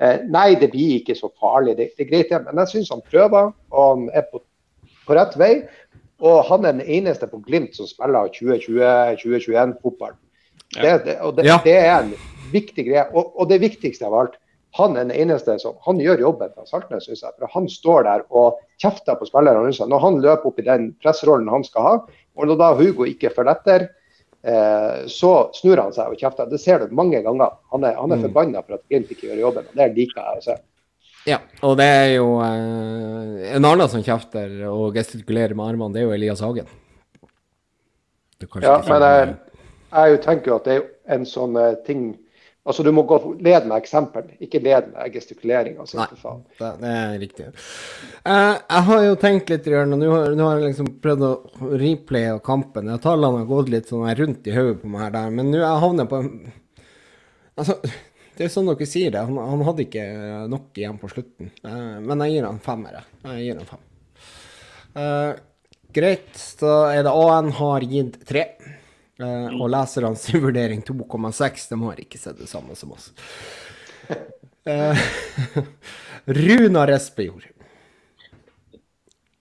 [0.01, 1.77] Uh, nei, det blir ikke så farlig.
[1.79, 2.41] Det, det er greit, det.
[2.49, 4.43] Men jeg syns han prøver, og han er på,
[5.07, 5.53] på rett vei.
[6.25, 10.17] Og han er den eneste på Glimt som spiller 2020-2021-fotball.
[10.77, 11.59] Det, det, og det, ja.
[11.65, 12.13] det, er en
[12.53, 13.05] viktig greie.
[13.13, 14.39] Og, og, det viktigste av alt,
[14.79, 17.35] han er den eneste som han gjør jobben til Saltnes, syns jeg.
[17.37, 19.91] For han står der og kjefter på spillerne rundt seg.
[19.93, 21.97] Når han løper opp i den pressrollen han skal ha,
[22.33, 23.87] og når da Hugo ikke følger etter,
[24.49, 26.49] eh, så snur han seg og kjefter.
[26.49, 27.59] Det ser du mange ganger.
[27.75, 28.29] Han er, han er mm.
[28.31, 29.69] forbanna for at Glimt ikke gjør jobben.
[29.69, 30.59] og Det liker jeg å se.
[31.29, 36.03] Ja, og det er jo eh, En annen som kjefter og gestikulerer med armene, det
[36.03, 36.71] er jo Elias Hagen.
[38.43, 39.37] ja, men jeg,
[39.93, 40.85] jeg tenker jo at det er
[41.17, 42.13] en sånn uh, ting
[42.63, 45.81] Altså, Du må gå lede med eksempel, ikke lede med gestikulering.
[45.83, 47.47] Altså, Nei, det, det, er riktig.
[48.23, 51.33] Uh, jeg har jo tenkt litt, og nå har, nå har jeg liksom prøvd å
[51.83, 52.93] replaye kampen.
[53.03, 55.85] Tallene har gått litt sånn rundt i hodet på meg her, der, men nå jeg
[55.87, 56.33] havnet på en
[57.53, 57.75] Altså,
[58.39, 59.27] det er sånn dere sier det.
[59.29, 60.05] Han, han hadde ikke
[60.49, 61.51] nok igjen på slutten.
[61.67, 63.03] Uh, men jeg gir han femmer.
[63.27, 63.83] Jeg gir han fem.
[64.97, 65.33] Uh,
[65.93, 68.47] greit, så er det AN har gitt tre.
[69.23, 71.69] Uh, og hans vurdering 2,6.
[71.71, 73.13] De har ikke sett det samme som oss.
[76.43, 77.47] Runar Espejord.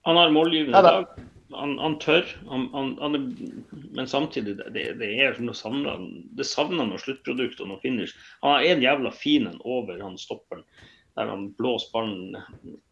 [0.02, 1.06] Han har målgivende dag
[1.54, 3.36] han, han, tør, han, han,
[3.92, 6.00] men samtidig det, det er noe savner,
[6.36, 8.16] det savner noe sluttprodukt og noe finish.
[8.44, 10.64] Han har en jævla fin en over han stopperen,
[11.18, 12.38] der han blåser ballen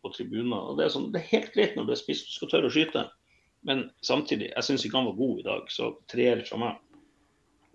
[0.03, 0.53] på tribunen.
[0.59, 2.71] og det er, sånn, det er helt greit når du er spiss, du skal tørre
[2.71, 3.07] å skyte.
[3.69, 6.79] Men samtidig, jeg syns ikke han var god i dag, så treer fra meg.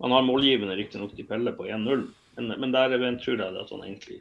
[0.02, 3.84] Han har målgivende riktignok til Pelle på 1-0, men, men der tror jeg at han
[3.86, 4.20] egentlig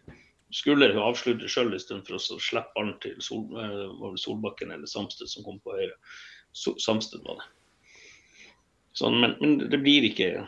[0.54, 5.60] skulle avslutte sjøl for å slippe ballen til Sol, uh, Solbakken eller Samsted som kom
[5.64, 5.96] på høyre.
[6.56, 7.50] Samsted var det.
[8.96, 10.46] Sånn, men, men, det blir ikke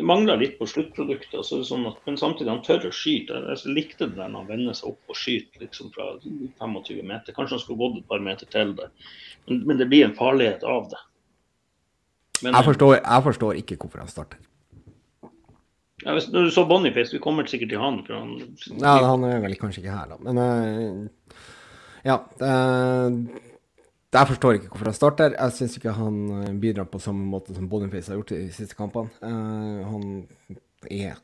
[0.00, 1.34] Det mangler litt på sluttproduktet.
[1.42, 3.36] Altså, sånn at, men samtidig, han tør å skyte.
[3.50, 7.36] Jeg, likte det der når han vender seg opp og skyter liksom, fra 25 meter.
[7.36, 8.88] Kanskje han skulle gått et par meter til der.
[9.44, 11.02] Men, men det blir en farlighet av det.
[12.40, 14.40] Men, jeg, forstår, jeg, forstår, ikke hvorfor han starter.
[16.06, 18.00] Ja, hvis, når du så Boniface, vi kommer sikkert til han.
[18.08, 18.34] han
[18.80, 20.20] ja, han er vel kanskje ikke her, da.
[20.24, 21.36] Men uh,
[22.08, 22.22] ja.
[22.40, 23.49] Uh,
[24.10, 25.34] jeg forstår ikke hvorfor han starter.
[25.36, 28.54] Jeg syns ikke han eh, bidrar på samme måte som Boniface har gjort i de
[28.54, 29.12] siste kampene.
[29.22, 30.08] Uh, han
[30.90, 31.20] er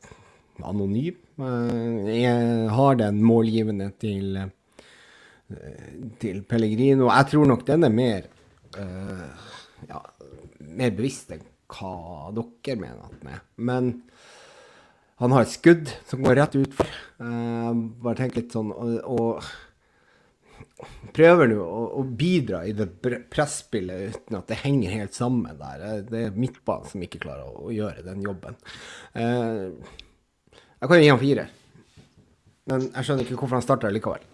[0.63, 1.17] anonym.
[1.35, 7.09] Uh, jeg har den målgivende til, uh, til Pellegrino.
[7.11, 8.31] Jeg tror nok den er mer,
[9.87, 9.99] ja,
[10.59, 13.45] mer bevisst enn hva dere mener at den er.
[13.57, 13.93] Men
[15.19, 16.91] han har et skudd som går rett utfor.
[17.17, 19.47] bare tenk litt sånn og, og
[21.15, 22.87] prøver nå å, å, bidra i det
[23.31, 25.85] presspillet uten at det henger helt sammen der.
[25.85, 28.59] Eh, det er midtbanen som ikke klarer å, å gjøre den jobben.
[29.17, 29.63] Eh,
[30.77, 31.47] jeg kan jo gi han fire,
[32.69, 34.27] men jeg skjønner ikke hvorfor han starter likevel.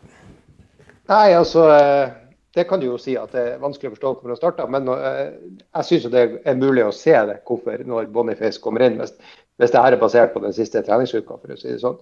[1.12, 2.20] Nei, altså eh,
[2.56, 4.92] Det kan du jo si at det er vanskelig å forstå hvorfor han starter, men
[4.94, 5.24] eh,
[5.80, 9.16] jeg syns det er mulig å se det hvorfor når Boniface kommer inn, hvis,
[9.62, 11.98] hvis det her er basert på den siste treningsuka, for å si det sånn.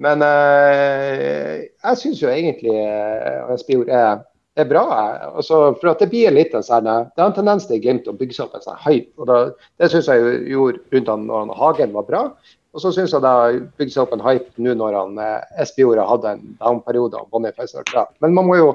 [0.00, 4.22] Men uh, jeg syns jo egentlig uh, Espejord er,
[4.56, 4.86] er, bra.
[5.28, 8.16] Altså, for at det blir litt en sånn Det har en tendens til Glimt å
[8.16, 9.12] bygge seg opp en sånn hype.
[9.20, 9.38] og da,
[9.78, 12.24] Det syns jeg gjorde rundt han når han, Hagen var bra.
[12.72, 15.62] Og så syns jeg det har bygd seg opp en hype nå når han uh,
[15.62, 18.06] Espejord har hatt en down-periode og Boniface bra.
[18.24, 18.74] Men man må jo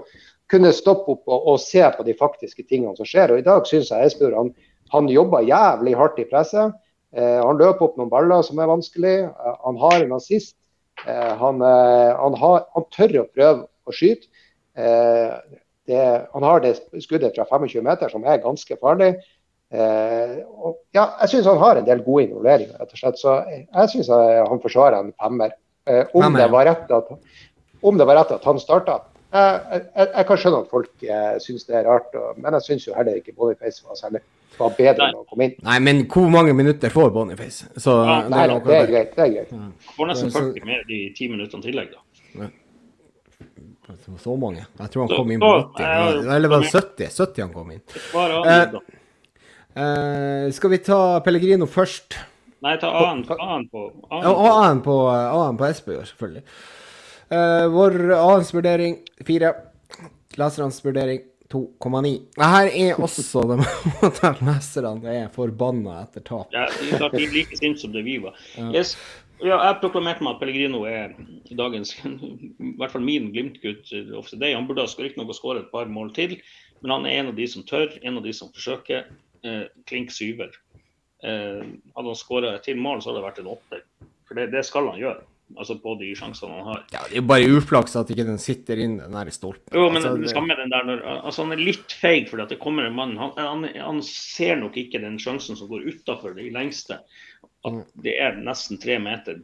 [0.51, 3.33] kunne stoppe opp og, og, se på de faktiske tingene som skjer.
[3.33, 4.51] Og i dag syns jeg Espejord han,
[4.93, 6.75] han jobber jævlig hardt i presset.
[7.15, 9.17] Eh, han løper opp noen baller som er vanskelig.
[9.27, 10.55] Eh, han har en assist.
[11.05, 14.29] Eh, han, eh, han, har, han, tør å prøve å skyte.
[14.77, 15.33] Eh,
[15.87, 19.13] det, han har det skuddet fra 25 meter som er ganske farlig.
[19.67, 23.19] Og, ja, jeg syns han har en del gode involveringer, rett og slett.
[23.19, 25.55] Så jeg syns han forsvarer en femmer.
[26.15, 27.13] Om det, var rett at,
[27.87, 28.97] om det var rett at han starta,
[29.31, 29.61] jeg,
[29.95, 32.87] jeg, jeg, kan skjønne at folk eh, syns det er rart, og, men jeg syns
[32.87, 34.21] jo heller ikke Boniface var særlig
[34.59, 35.57] var bedre enn å komme inn.
[35.65, 37.67] Nei, men hvor mange minutter får Boniface?
[37.75, 39.11] Så, ja, nei, det, er, det, er greit.
[39.15, 39.51] det er greit.
[39.53, 39.91] Ja.
[39.97, 42.03] Får nesten 40 med de ti minuttene tillegg, da.
[42.43, 42.53] Ja.
[44.19, 44.65] Så mange.
[44.79, 46.31] Jeg tror han kom inn på 80.
[46.35, 47.11] Eller var det 70?
[47.13, 47.83] 70 han kom inn.
[48.17, 48.65] Eh,
[49.83, 52.17] eh, skal vi ta Pellegrino først?
[52.65, 54.97] Nei, ta A-en på A-en på, A på,
[55.61, 56.43] på Espejord, selvfølgelig.
[57.29, 59.53] Eh, vår annens vurdering fire.
[60.37, 61.23] Lesernes vurdering
[61.53, 62.11] 2,9.
[62.37, 66.51] Her er også det med at leserne er forbanna etter tap.
[66.55, 66.67] Ja,
[67.13, 68.35] de er like sinte som det vi var.
[68.73, 68.95] Yes.
[69.37, 71.13] Ja, jeg proklamerte meg at Pellegrino er
[71.59, 74.55] dagens, i hvert fall min Glimt-gutt day.
[74.55, 76.39] Han burde riktignok skåret et par mål til,
[76.81, 79.05] men han er en av de som tør, en av de som forsøker.
[79.45, 80.49] Eh, klink syver.
[81.21, 83.83] Eh, hadde han skåra et til mål, så hadde det vært en åtter.
[84.27, 85.21] For det, det skal han gjøre
[85.55, 86.83] altså på de sjansene han har.
[86.91, 89.69] Ja, Det er jo bare uflaks at ikke den sitter inn den der stolpen.
[89.71, 92.55] Jo, men altså, det samme den der når, altså Han er litt feig fordi at
[92.55, 93.15] det kommer en mann.
[93.21, 96.99] Han, han, han ser nok ikke den sjansen som går utafor det lengste.
[97.67, 99.39] At det er nesten tre meter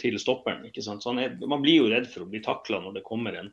[0.00, 0.64] til stopperen.
[0.68, 1.04] ikke sant?
[1.04, 3.52] Så er, Man blir jo redd for å bli takla når det kommer en,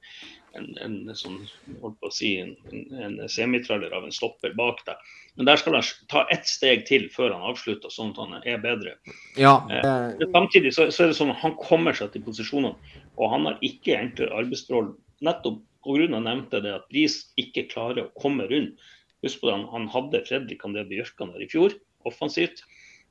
[0.56, 1.38] en, en, sånn,
[1.82, 2.56] holdt på å si, en,
[3.02, 5.14] en semitraller av en stopper bak deg.
[5.36, 8.62] Men der skal han ta ett steg til før han avslutter, sånn at han er
[8.64, 8.96] bedre.
[9.40, 9.58] Ja.
[9.70, 12.76] Eh, samtidig så, så, er det sånn at han kommer seg til posisjonene,
[13.16, 14.96] og han har ikke enklere arbeidsforhold.
[15.26, 16.20] Nettopp pga.
[16.20, 18.80] nevnte det at Bris ikke klarer å komme rundt.
[19.26, 21.76] Husk på det, han, han hadde Fredrik André Bjørkan der i fjor,
[22.06, 22.64] offensivt,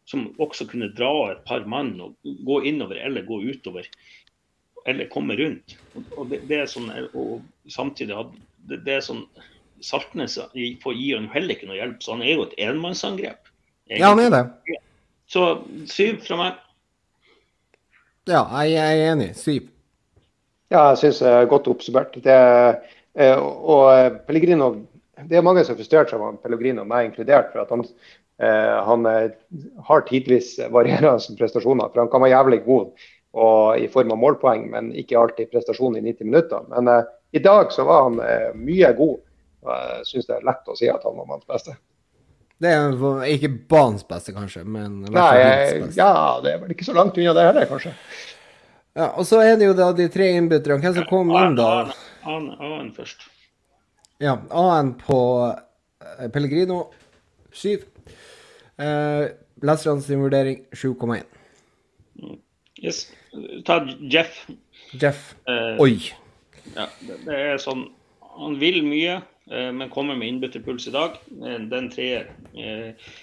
[0.09, 3.89] som også kunne dra et par mann og gå innover eller gå utover.
[4.85, 5.77] Eller komme rundt.
[6.17, 7.41] Og, det, det er sånn, og
[7.73, 9.25] samtidig hadde det, det er sånn
[9.85, 13.51] Saltnes gir han heller ikke noe hjelp, så han er jo et enmannsangrep.
[13.91, 14.79] Ja, han er det.
[15.29, 15.43] Så
[15.91, 16.61] syv fra meg.
[18.31, 19.35] Ja, jeg er enig.
[19.37, 19.69] Syv.
[20.73, 22.17] Ja, jeg syns det er godt oppsummert.
[22.25, 22.37] Det,
[23.21, 24.71] eh, og eh, Pellegrino
[25.29, 27.53] Det er mange som er frustrert seg over Pellegrino, meg inkludert.
[27.53, 27.85] for at han,
[28.43, 29.05] eh, han
[29.89, 31.93] har tidvis varierende prestasjoner.
[31.93, 33.05] for Han kan være jævlig god
[33.35, 36.67] og, i form av målpoeng, men ikke alltid prestasjon i 90 minutter.
[36.71, 39.19] Men eh, i dag så var han eh, mye god.
[39.67, 41.75] og Jeg syns det er lett å si at han var manns beste.
[42.63, 45.33] Det er ikke banens beste, kanskje, men Nei,
[45.99, 46.13] ja,
[46.45, 47.93] det er vel ikke så langt unna det heller, kanskje.
[48.95, 50.79] Ja, og så er det jo da de tre innbytterne.
[50.85, 51.71] Hvem som kom inn da?
[52.31, 53.27] A-en først.
[54.23, 55.19] Ja, A-en på
[55.51, 56.85] eh, Pellegrino
[57.51, 57.83] 7.
[58.79, 59.27] Eh,
[60.05, 61.27] sin vurdering 7,1.
[62.85, 63.07] Yes.
[63.65, 64.47] Ta Jeff.
[64.93, 65.35] Jeff.
[65.49, 65.99] Eh, Oi.
[66.75, 67.87] Ja, det, det, er sånn
[68.35, 69.21] Han vil mye,
[69.51, 71.17] eh, men kommer med innbytterpuls i dag.
[71.33, 72.29] Eh, den treer.
[72.53, 73.15] Eh,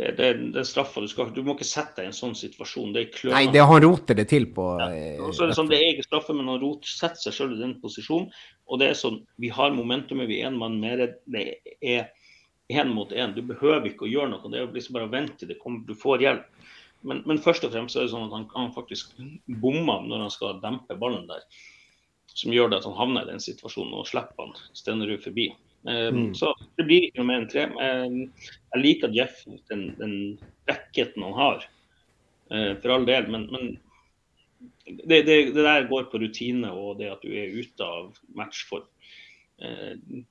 [0.00, 2.94] det, det, det straffa du skal Du må ikke sette deg i en sånn situasjon.
[2.94, 3.36] Det er klønete.
[3.36, 4.88] Nei, det, han roter det til på ja.
[5.26, 7.58] Og så er Det sånn, det er ikke straffe, men han roter, setter seg selv
[7.58, 8.30] i den posisjonen.
[8.70, 11.04] Og det er sånn, Vi har momentumet, vi er en mann mer.
[11.26, 11.46] Det
[11.82, 12.12] er
[12.70, 13.34] én mot én.
[13.34, 14.52] Du behøver ikke å gjøre noe.
[14.52, 16.46] Det er liksom bare å vente til det kommer, du får hjelp.
[17.00, 19.14] Men, men, først og fremst er det sånn at han, han faktisk
[19.62, 21.44] bomma når han skal dempe ballen der.
[22.30, 25.48] Som gjør det at han havner i den situasjonen og slipper han Stenerud forbi.
[25.88, 26.34] Eh, mm.
[26.38, 27.66] Så det blir ikke noe mer enn tre.
[27.86, 30.16] Eh, jeg liker Jeff, den, den
[30.68, 31.64] racketen han har,
[32.52, 33.30] eh, for all del.
[33.32, 33.72] Men, men
[34.84, 38.86] det, det, det, der går på rutine og det at du er ute av matchform.
[39.60, 40.24] Uh,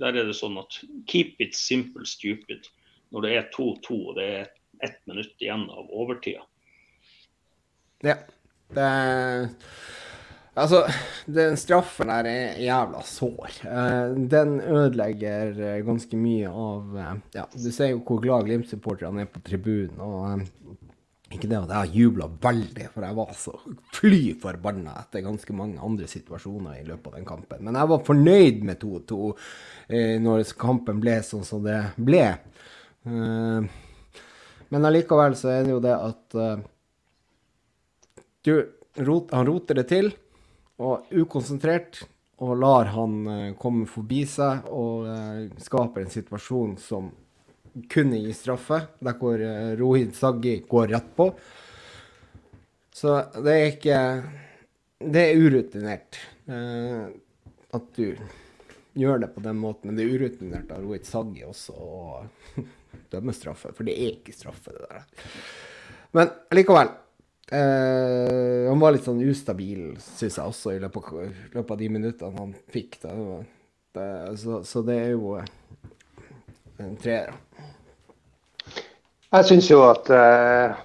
[0.00, 0.78] der er det sånn at
[1.10, 2.68] keep it simple stupid.
[3.12, 4.48] Når det er 2-2 og det er
[4.84, 6.42] ett minutt igjen av overtida.
[8.06, 8.18] Ja.
[8.68, 8.88] Det
[10.58, 10.82] Altså,
[11.30, 13.58] den straffen der er jævla sår.
[13.68, 19.22] Eh, den ødelegger eh, ganske mye av eh, Ja, du ser jo hvor glad Glimt-supporterne
[19.22, 20.00] er på tribunen.
[20.02, 20.42] og
[21.34, 23.54] Ikke det at jeg jubla veldig, for jeg var så
[23.94, 27.62] fly forbanna etter ganske mange andre situasjoner i løpet av den kampen.
[27.62, 29.20] Men jeg var fornøyd med 2-2
[30.24, 32.24] når kampen ble sånn som det ble.
[34.68, 36.60] Men allikevel så er det jo det at uh,
[38.44, 38.54] du,
[39.04, 40.10] rot, Han roter det til,
[40.78, 42.02] og ukonsentrert,
[42.44, 47.10] og lar han uh, komme forbi seg og uh, skaper en situasjon som
[47.88, 49.38] kunne gi straffe, der hvor
[49.78, 51.28] Rohid Saggi går rett på.
[52.90, 53.12] Så
[53.44, 53.98] det er ikke
[54.98, 58.16] Det er urutinert at du
[58.98, 61.76] gjør det på den måten, men det er urutinert av Rohit Saggi også.
[61.76, 62.64] og
[63.12, 65.28] dømme straffe, for det er ikke straffe, det der.
[66.16, 66.90] Men likevel.
[67.48, 71.90] Eh, han var litt sånn ustabil, syns jeg også, i løpet, av, løpet av de
[71.94, 72.98] minuttene han fikk.
[73.04, 73.14] Det,
[73.96, 74.08] det,
[74.42, 75.38] så, så, det er jo
[76.78, 77.32] en treer.
[79.28, 80.76] Jeg syns jo at uh,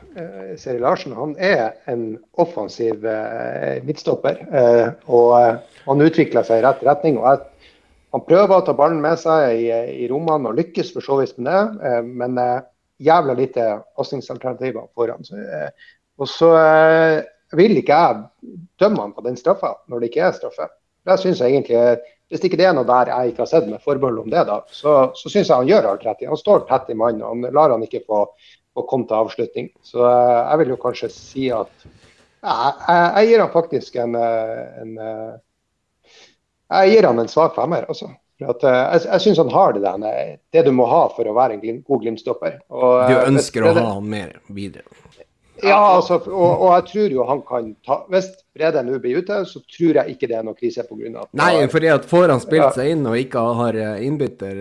[0.59, 4.41] Seri Larsen han er en offensiv uh, midtstopper.
[4.51, 7.21] Uh, og han utvikler seg i rett retning.
[7.21, 7.52] og jeg
[8.13, 9.67] han prøver å ta ballen med seg i,
[10.03, 12.65] i rommene og lykkes for så vidt med det, eh, men eh,
[13.03, 15.25] jævla lite pasningsalternativer foran.
[15.25, 15.71] Så, eh,
[16.21, 16.51] og så
[17.57, 18.51] vil ikke jeg
[18.81, 20.67] dømme han på den straffa når det ikke er straffe.
[21.03, 23.81] Det synes jeg egentlig, Hvis ikke det er noe der jeg ikke har sett med
[23.83, 26.23] forbehold om det, da, så, så syns jeg han gjør alt rett.
[26.25, 28.23] Han står tett i mannen, og han lar han ikke få,
[28.73, 29.67] få komme til avslutning.
[29.85, 34.95] Så jeg vil jo kanskje si at jeg, jeg, jeg, gir han faktisk en, en
[36.73, 37.85] jeg gir han en svak femmer.
[37.89, 38.11] Altså.
[38.43, 41.35] At, uh, jeg jeg syns han har det der, det du må ha for å
[41.37, 42.59] være en glim, god Glimt-stopper.
[42.67, 44.87] Du eh, ønsker å ha han mer videre?
[45.63, 48.25] Ja, altså, og, og, jeg tror jo han kan ta Hvis
[48.57, 51.23] Brede nå blir ute, så tror jeg ikke det er noe krise pga.
[51.39, 54.59] Nei, fordi at får han spilt seg inn og ikke har eh, innbytter,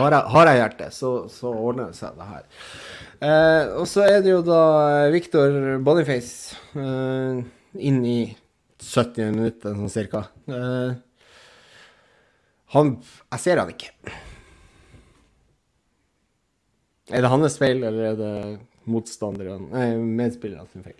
[0.00, 2.44] har jeg, har jeg hjerte, så, så, ordner det seg, det her.
[3.22, 4.62] Eh, og så er det jo da
[5.14, 7.42] Victor Boniface eh,
[7.78, 8.18] inn i
[8.82, 10.26] 70 minutter, sånn cirka.
[10.50, 10.94] Uh,
[12.74, 13.92] han Jeg ser han ikke.
[17.12, 18.34] Er det hans feil, eller er det
[18.90, 19.88] motstanderne, nei,
[20.22, 20.98] medspillerne sin feil?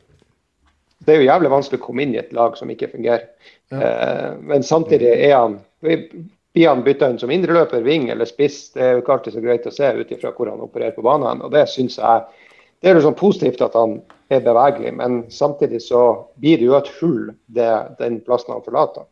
[1.03, 3.27] Det er jo jævlig vanskelig å komme inn i et lag som ikke fungerer.
[3.73, 3.81] Ja.
[3.81, 8.69] Uh, men samtidig er han blir han bytta inn som indreløper, ving eller spiss.
[8.75, 11.05] Det er jo ikke alltid så greit å se ut ifra hvor han opererer på
[11.05, 11.41] banen.
[11.43, 12.49] og Det syns jeg
[12.83, 14.01] det er jo sånn positivt at han
[14.37, 16.03] er bevegelig, men samtidig så
[16.41, 19.07] blir det jo et hull det, den plassen han forlater,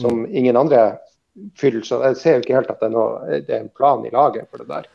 [0.00, 0.28] som mm.
[0.40, 0.84] ingen andre
[1.58, 1.84] fyller.
[1.86, 4.12] Så jeg ser jo ikke helt at det er, noe, det er en plan i
[4.14, 4.88] laget for det der.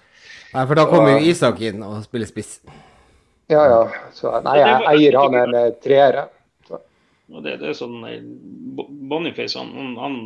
[0.53, 2.59] Nei, for da kommer jo Isak inn og spiller spiss.
[3.51, 3.81] Ja, ja.
[4.15, 6.29] Så nei, jeg, eier han en treere.
[7.33, 8.03] Og Det, det, er sånn
[9.09, 10.17] Boniface han, han,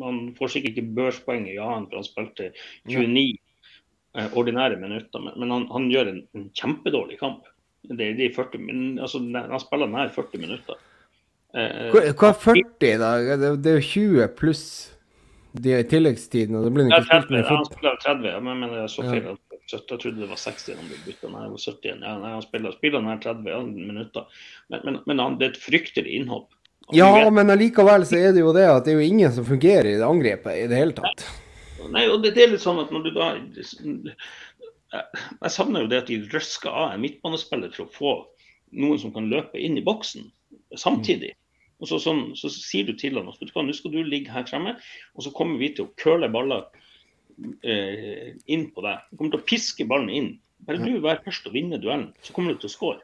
[0.00, 2.52] han, får sikkert ikke børspoeng i A-en, for han spilte
[2.88, 3.34] 29
[4.18, 5.20] Eh, ordinære minutter.
[5.20, 7.46] Men, men han, han, gjør en, en, kjempedårlig kamp.
[7.88, 10.74] Det er de 40, min- altså, han spiller nær 40 minutter.
[11.54, 13.10] Eh, Hva er 40 da?
[13.36, 14.64] Det det er jo 20 pluss
[15.54, 15.82] de i
[16.56, 19.02] og det blir ikke spilt 30, med han spiller 30, ja, men, men jeg så
[19.04, 19.10] Ja.
[19.10, 19.26] feil.
[19.32, 21.28] at 70, Jeg trodde det var 60 han ble bytta.
[21.32, 24.24] Nei, det var 70 Ja, nei, han spiller, spiller nær 30 minutter.
[24.70, 26.48] Men, men, men han, det er et fryktelig innhopp.
[26.92, 29.44] Ja, vet- men allikevel så er det jo det at det er jo ingen som
[29.44, 31.24] fungerer i det angrepet i det hele tatt.
[31.90, 33.28] Nei, og det, det er litt sånn at når du da
[34.92, 38.14] Jeg, jeg savner jo det at de røsker av en midtbanespiller for å få
[38.72, 40.28] noen som kan løpe inn i boksen
[40.78, 41.32] samtidig.
[41.82, 44.76] Og så, sånn, så sier du til ham at nå skal du ligge her fremme,
[45.16, 46.68] og så kommer vi til å køle baller
[47.66, 49.08] eh, inn på deg.
[49.10, 50.30] Vi kommer til å piske ballen inn.
[50.62, 53.00] Bare du vær først og vinner duellen, så kommer du til å score.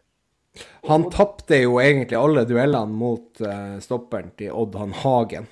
[0.86, 5.48] Han tapte jo egentlig alle duellene mot eh, stopperen til Odd Han Hagen.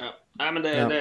[0.00, 0.10] Ja.
[0.40, 0.88] Nei, men det, Ja.
[0.90, 1.00] det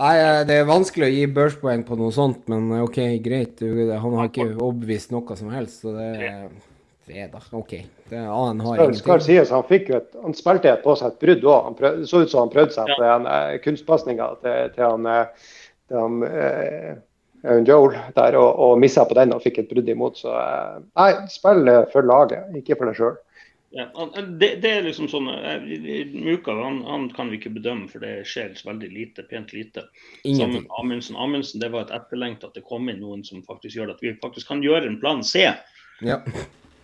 [0.00, 3.62] Nei, eh, det er vanskelig å gi børspoeng på noe sånt, men eh, OK, greit.
[3.62, 7.40] Han har ikke overbevist noe som helst, så det er da.
[7.52, 7.74] OK.
[8.08, 9.26] Det er han har Skal, skal ingenting.
[9.26, 11.74] sies, han, fikk jo et, han spilte et på seg et brudd òg.
[11.80, 15.10] Det så ut som han prøvde seg på en eh, kunstpasninga til, til han,
[15.90, 16.94] til han eh,
[17.68, 20.16] Joel der, og, og missa på den og fikk et brudd imot.
[20.24, 23.18] Så eh, nei, spill for laget, ikke for deg sjøl.
[23.74, 23.88] Ja,
[24.40, 25.64] det, det er liksom sånn eh,
[26.14, 29.82] Muka han, han kan vi ikke bedømme, for det skjer veldig lite, pent lite.
[30.22, 31.18] Sammen med Amundsen.
[31.18, 34.14] Amundsen det var et etterlengt at det kom inn noen som faktisk gjør at vi
[34.22, 35.48] faktisk kan gjøre en plan C.
[36.06, 36.20] Ja.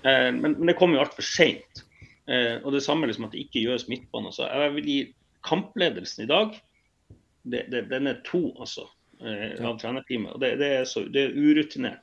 [0.02, 1.84] Eh, men, men det kom jo altfor seint.
[2.26, 4.34] Eh, og det samme liksom at det ikke gjøres midtbane.
[4.34, 4.98] Så jeg vil gi
[5.46, 6.58] kampledelsen i dag
[7.42, 8.88] det, det, Den er to, altså,
[9.22, 10.34] eh, av trenerteamet.
[10.34, 12.02] Og det, det, er så, det er urutinert.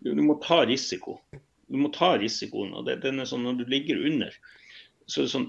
[0.00, 1.20] Du, du må ta risiko.
[1.68, 2.74] Du må ta risikoen.
[2.74, 4.34] og det, den er sånn Når du ligger under,
[5.06, 5.48] så er det sånn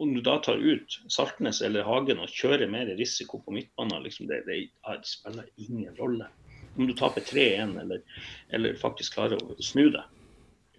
[0.00, 4.30] om du da tar ut Saltnes eller Hagen og kjører mer risiko på midtbanen, liksom
[4.30, 6.30] det, det, det spiller ingen rolle.
[6.78, 8.00] Om du taper 3-1 eller,
[8.48, 10.06] eller faktisk klarer å snu det.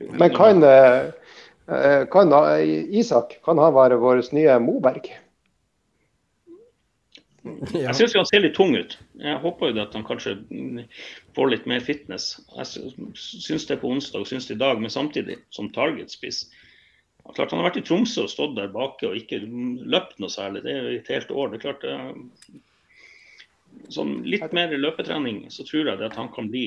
[0.10, 1.12] Men kan, eh,
[1.70, 5.12] eh, kan eh, Isak kan han være vår nye Moberg?
[7.44, 7.88] Ja.
[7.88, 8.98] Jeg syns han ser litt tung ut.
[9.18, 10.82] Jeg håper jo at han kanskje mm,
[11.38, 12.36] får litt mer fitness.
[12.54, 16.46] Jeg syns det på onsdag og syns det i dag, men samtidig som targetspiss.
[17.36, 20.64] Klart Han har vært i Tromsø og stått der bake og ikke løpt noe særlig.
[20.66, 21.50] Det er jo et helt år.
[21.50, 22.60] det er klart det,
[23.92, 26.66] Sånn litt mer løpetrening, så tror jeg det at han kan bli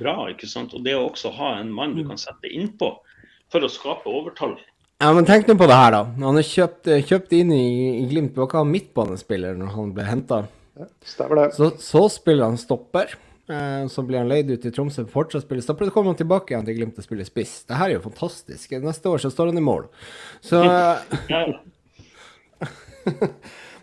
[0.00, 0.16] bra.
[0.32, 0.74] ikke sant?
[0.74, 2.90] Og det å også ha en mann du kan sette innpå
[3.52, 4.56] for å skape overtall.
[5.02, 6.02] Ja, men tenk nå på det her, da.
[6.22, 7.64] Han er kjøpt, kjøpt inn i,
[8.00, 8.36] i Glimt.
[8.38, 10.44] Var ikke han midtbanespiller når han ble henta?
[10.78, 10.88] Ja.
[11.54, 13.16] Så, så spiller han stopper.
[13.50, 15.90] Eh, så blir han leid ut i Tromsø for fortsatt å spille stopper.
[15.90, 17.58] Så kommer han tilbake igjen til Glimt og spiller spiss.
[17.68, 18.72] Det her er jo fantastisk.
[18.80, 19.88] Neste år så står han i mål.
[20.44, 21.44] Så eh, Ja,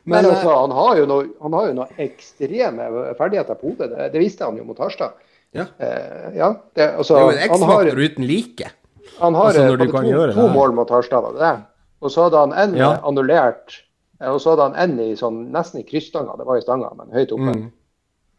[0.01, 2.87] Men Men, altså, han har jo noe, han har jo noe ekstreme
[3.19, 3.91] ferdigheter på hodet.
[3.91, 5.13] Det, det visste han jo mot Harstad.
[5.53, 5.67] ja.
[5.77, 8.71] Eh, ja, det, altså, Det er jo en han har, X-faktor uten like.
[9.19, 11.65] Han har altså, eh, to, gjøre to mål mot Harstad, var det det?
[12.01, 12.93] Og så hadde han en Ja.
[13.05, 13.83] annullert,
[14.21, 16.37] eh, og så hadde han i sånn, nesten i krysstanga.
[16.37, 17.55] Det var i stanga, men høyt oppe.
[17.55, 17.71] Mm.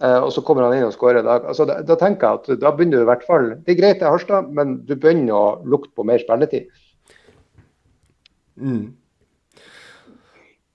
[0.02, 1.22] Uh, og så kommer han inn og skårer.
[1.22, 3.78] Da, altså, da, da tenker jeg at da begynner du i hvert fall Det er
[3.78, 6.66] greit det er Harstad, men du begynner å lukte på mer spilletid.
[8.58, 8.96] Mm.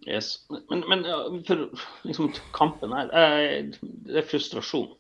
[0.08, 0.48] Yes.
[0.72, 1.04] Men, men
[1.44, 1.68] for
[2.08, 4.94] liksom, kampen her Det er frustrasjon.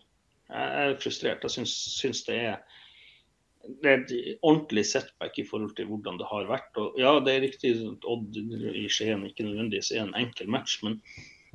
[0.51, 1.47] Jeg er frustrert.
[1.47, 2.59] Jeg syns, syns det er
[3.83, 6.69] det er et ordentlig setback i forhold til hvordan det har vært.
[6.81, 10.79] Og ja, det er riktig at Odd i Skien ikke nødvendigvis er en enkel match,
[10.83, 10.99] men,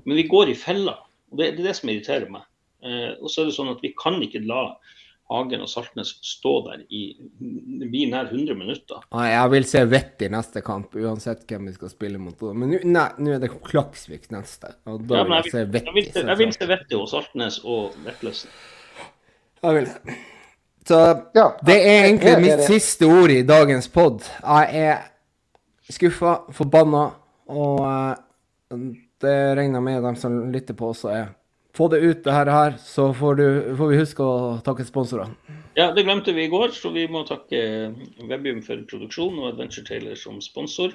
[0.04, 0.98] men vi går i fella.
[1.30, 2.44] og Det, det er det som irriterer meg.
[2.82, 4.64] Eh, og så er det sånn at vi kan ikke la
[5.32, 9.00] Hagen og Saltnes stå der i blir nær 100 minutter.
[9.16, 12.42] Jeg vil se vett i neste kamp, uansett hvem vi skal spille mot.
[12.52, 14.74] Men nå- er det Klaksvik neste.
[14.90, 17.60] Og da Ja, vil jeg se jeg, vett vil, jeg, vil, se- vett i Saltnes
[17.64, 18.50] og Vetlesen.
[19.62, 20.18] Jeg vil det.
[20.88, 20.98] Så
[21.34, 24.24] Ja, det er egentlig mitt siste ord i dagens pod.
[24.42, 25.04] Jeg er
[25.92, 27.04] skuffa, forbanna,
[27.52, 28.82] og eh,
[29.22, 31.30] det regner jeg med dem som lytter på også er.
[31.76, 33.46] Få det ut, det her, så får, du,
[33.78, 35.60] får vi huske å takke sponsorene.
[35.78, 37.62] Ja, det glemte vi i går, så vi må takke
[38.28, 40.92] Webium for produksjon og Adventure Taylor som sponsor.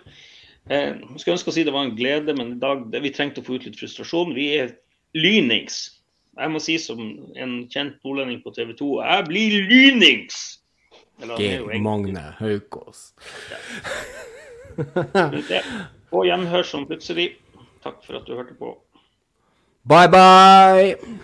[0.70, 3.14] Eh, jeg skulle ønske å si det var en glede, men i dag det, vi
[3.16, 4.36] trengte å få ut litt frustrasjon.
[4.38, 4.76] Vi er
[5.18, 5.97] lynings.
[6.38, 10.42] Jeg må si som en kjent nordlending på TV 2, jeg blir lynings!
[11.18, 13.14] Geir Magne Haukås.
[14.78, 15.40] Og
[16.12, 17.32] På gjenhør som plutselig.
[17.84, 18.76] Takk for at du hørte på.
[19.88, 21.18] Bye, bye!